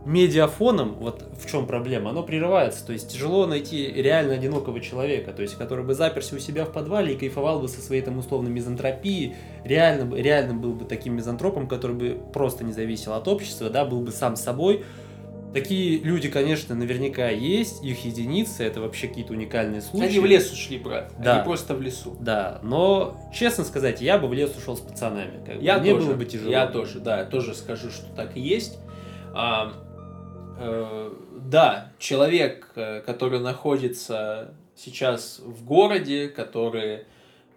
[0.06, 2.86] медиафоном, вот в чем проблема, оно прерывается.
[2.86, 6.72] То есть тяжело найти реально одинокого человека, то есть который бы заперся у себя в
[6.72, 9.34] подвале и кайфовал бы со своей там условной мизантропией,
[9.64, 13.84] реально, бы- реально был бы таким мизантропом, который бы просто не зависел от общества, да,
[13.84, 14.84] был бы сам собой,
[15.56, 20.06] Такие люди, конечно, наверняка есть, их единицы, это вообще какие-то уникальные случаи.
[20.08, 21.10] Они в лес ушли, брат.
[21.18, 21.36] Да.
[21.36, 22.14] Они просто в лесу.
[22.20, 25.42] Да, но, честно сказать, я бы в лес ушел с пацанами.
[25.46, 25.64] как бы.
[25.64, 26.50] Я Мне тоже, было бы тяжело.
[26.50, 28.78] Я тоже, да, тоже скажу, что так и есть.
[29.32, 29.72] А,
[30.58, 37.04] э, да, человек, э, который находится сейчас в городе, который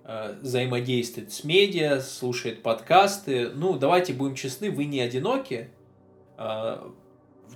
[0.06, 5.70] э, взаимодействует с медиа, слушает подкасты, ну, давайте будем честны, вы не одиноки.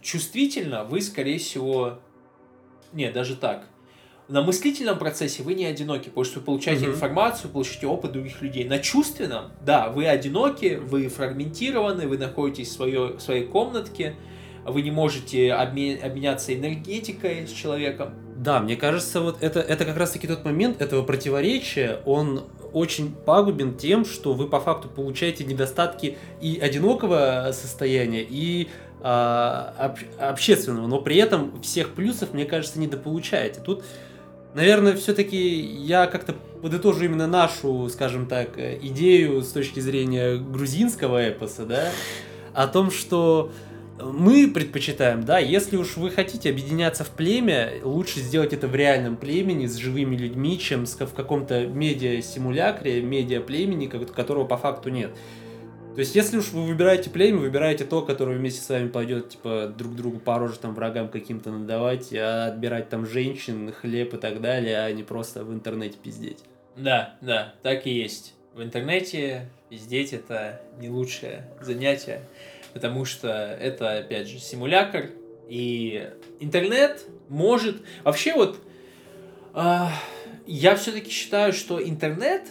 [0.01, 1.99] Чувствительно вы, скорее всего,
[2.91, 3.67] не, даже так.
[4.27, 6.93] На мыслительном процессе вы не одиноки, потому что вы получаете Мгм.
[6.95, 8.63] информацию, получаете опыт других людей.
[8.65, 14.15] На чувственном, да, вы одиноки, вы фрагментированы, вы находитесь в, своё- в своей комнатке,
[14.65, 18.13] вы не можете обме- обменяться энергетикой с человеком.
[18.37, 22.43] Да, мне кажется, вот это, это как раз-таки тот момент этого противоречия, он
[22.73, 28.67] очень пагубен тем, что вы по факту получаете недостатки и одинокого состояния, и
[29.01, 33.59] а, об- общественного, но при этом всех плюсов, мне кажется, недополучаете.
[33.59, 33.83] Тут,
[34.55, 41.29] наверное, все-таки я как-то подытожу именно нашу, скажем так, э, идею с точки зрения грузинского
[41.29, 41.91] эпоса, да,
[42.53, 43.51] о том, что
[44.01, 49.17] мы предпочитаем, да, если уж вы хотите объединяться в племя, лучше сделать это в реальном
[49.17, 55.11] племени с живыми людьми, чем в каком-то медиа-симулякре, медиа-племени, ко- которого по факту нет.
[55.93, 59.71] То есть, если уж вы выбираете племя, выбирайте то, которое вместе с вами пойдет, типа,
[59.77, 64.41] друг другу по роже, там, врагам каким-то надавать, а отбирать там женщин, хлеб и так
[64.41, 66.39] далее, а не просто в интернете пиздеть.
[66.75, 68.33] Да, да, так и есть.
[68.55, 72.21] В интернете пиздеть это не лучшее занятие,
[72.73, 75.11] потому что это, опять же, симулятор,
[75.47, 76.09] И
[76.39, 77.83] интернет может...
[78.03, 78.59] Вообще вот...
[79.53, 79.91] а,
[80.45, 82.43] я все-таки считаю, что интернет,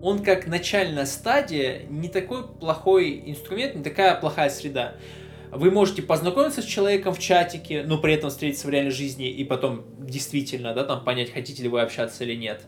[0.00, 4.94] он как начальная стадия, не такой плохой инструмент, не такая плохая среда.
[5.50, 9.44] Вы можете познакомиться с человеком в чатике, но при этом встретиться в реальной жизни и
[9.44, 12.62] потом действительно, да, там понять, хотите ли вы общаться или нет.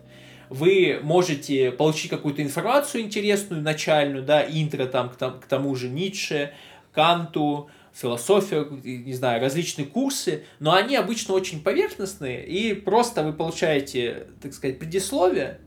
[0.51, 5.89] Вы можете получить какую-то информацию интересную, начальную, да, интро там к, там, к тому же
[5.89, 6.53] Ницше,
[6.95, 14.29] Канту, философию, не знаю, различные курсы, но они обычно очень поверхностные, и просто вы получаете,
[14.43, 15.61] так сказать, предисловие,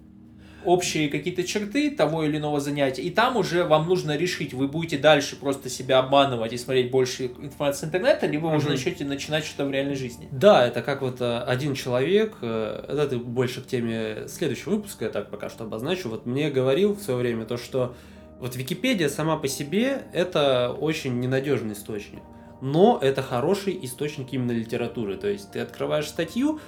[0.65, 4.97] общие какие-то черты того или иного занятия, и там уже вам нужно решить, вы будете
[4.97, 9.45] дальше просто себя обманывать и смотреть больше информации с интернета, либо вы уже начнете начинать
[9.45, 10.27] что-то в реальной жизни.
[10.31, 15.11] Да, это как вот э, один человек, э, это больше к теме следующего выпуска, я
[15.11, 17.95] так пока что обозначу, вот мне говорил в свое время то, что
[18.39, 22.21] вот Википедия сама по себе это очень ненадежный источник,
[22.61, 26.59] но это хороший источник именно литературы, то есть ты открываешь статью,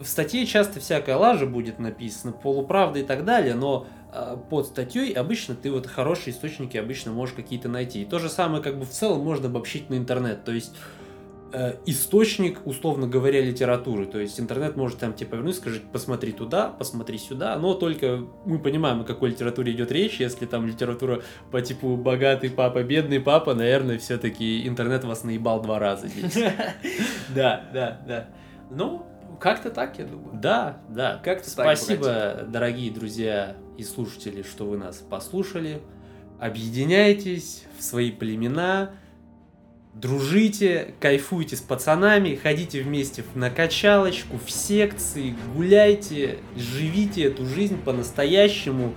[0.00, 5.12] в статье часто всякая лажа будет написана, полуправда и так далее, но э, под статьей
[5.12, 8.00] обычно ты вот хорошие источники обычно можешь какие-то найти.
[8.00, 10.74] И то же самое как бы в целом можно обобщить на интернет, то есть
[11.86, 14.06] источник, условно говоря, литературы.
[14.06, 18.58] То есть интернет может там тебе повернуть, скажет, посмотри туда, посмотри сюда, но только мы
[18.58, 20.20] понимаем, о какой литературе идет речь.
[20.20, 25.78] Если там литература по типу богатый папа, бедный папа, наверное, все-таки интернет вас наебал два
[25.78, 26.38] раза здесь.
[27.34, 28.28] Да, да, да.
[28.70, 29.06] Ну,
[29.40, 30.38] как-то так, я думаю.
[30.40, 31.20] Да, да.
[31.24, 35.80] Как-то Спасибо, дорогие друзья и слушатели, что вы нас послушали.
[36.38, 38.92] Объединяйтесь в свои племена,
[39.94, 48.94] дружите, кайфуйте с пацанами, ходите вместе на качалочку, в секции, гуляйте, живите эту жизнь по-настоящему.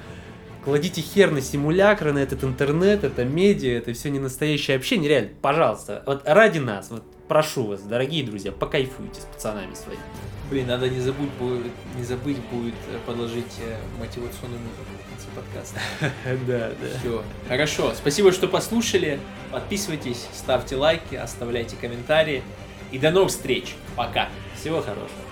[0.63, 5.09] Кладите хер на симулякры, на этот интернет, это медиа, это все не настоящее общение.
[5.09, 10.01] Реально, пожалуйста, вот ради нас, вот прошу вас, дорогие друзья, покайфуйте с пацанами своими.
[10.49, 15.27] Блин, надо не забыть будет, не забыть будет э, подложить э, мотивационную музыку в конце
[15.35, 15.79] подкаста.
[16.47, 16.99] Да, да.
[16.99, 17.23] Все.
[17.47, 17.93] Хорошо.
[17.95, 19.19] Спасибо, что послушали.
[19.51, 22.43] Подписывайтесь, ставьте лайки, оставляйте комментарии.
[22.91, 23.75] И до новых встреч.
[23.95, 24.29] Пока.
[24.55, 25.22] Всего хорошего.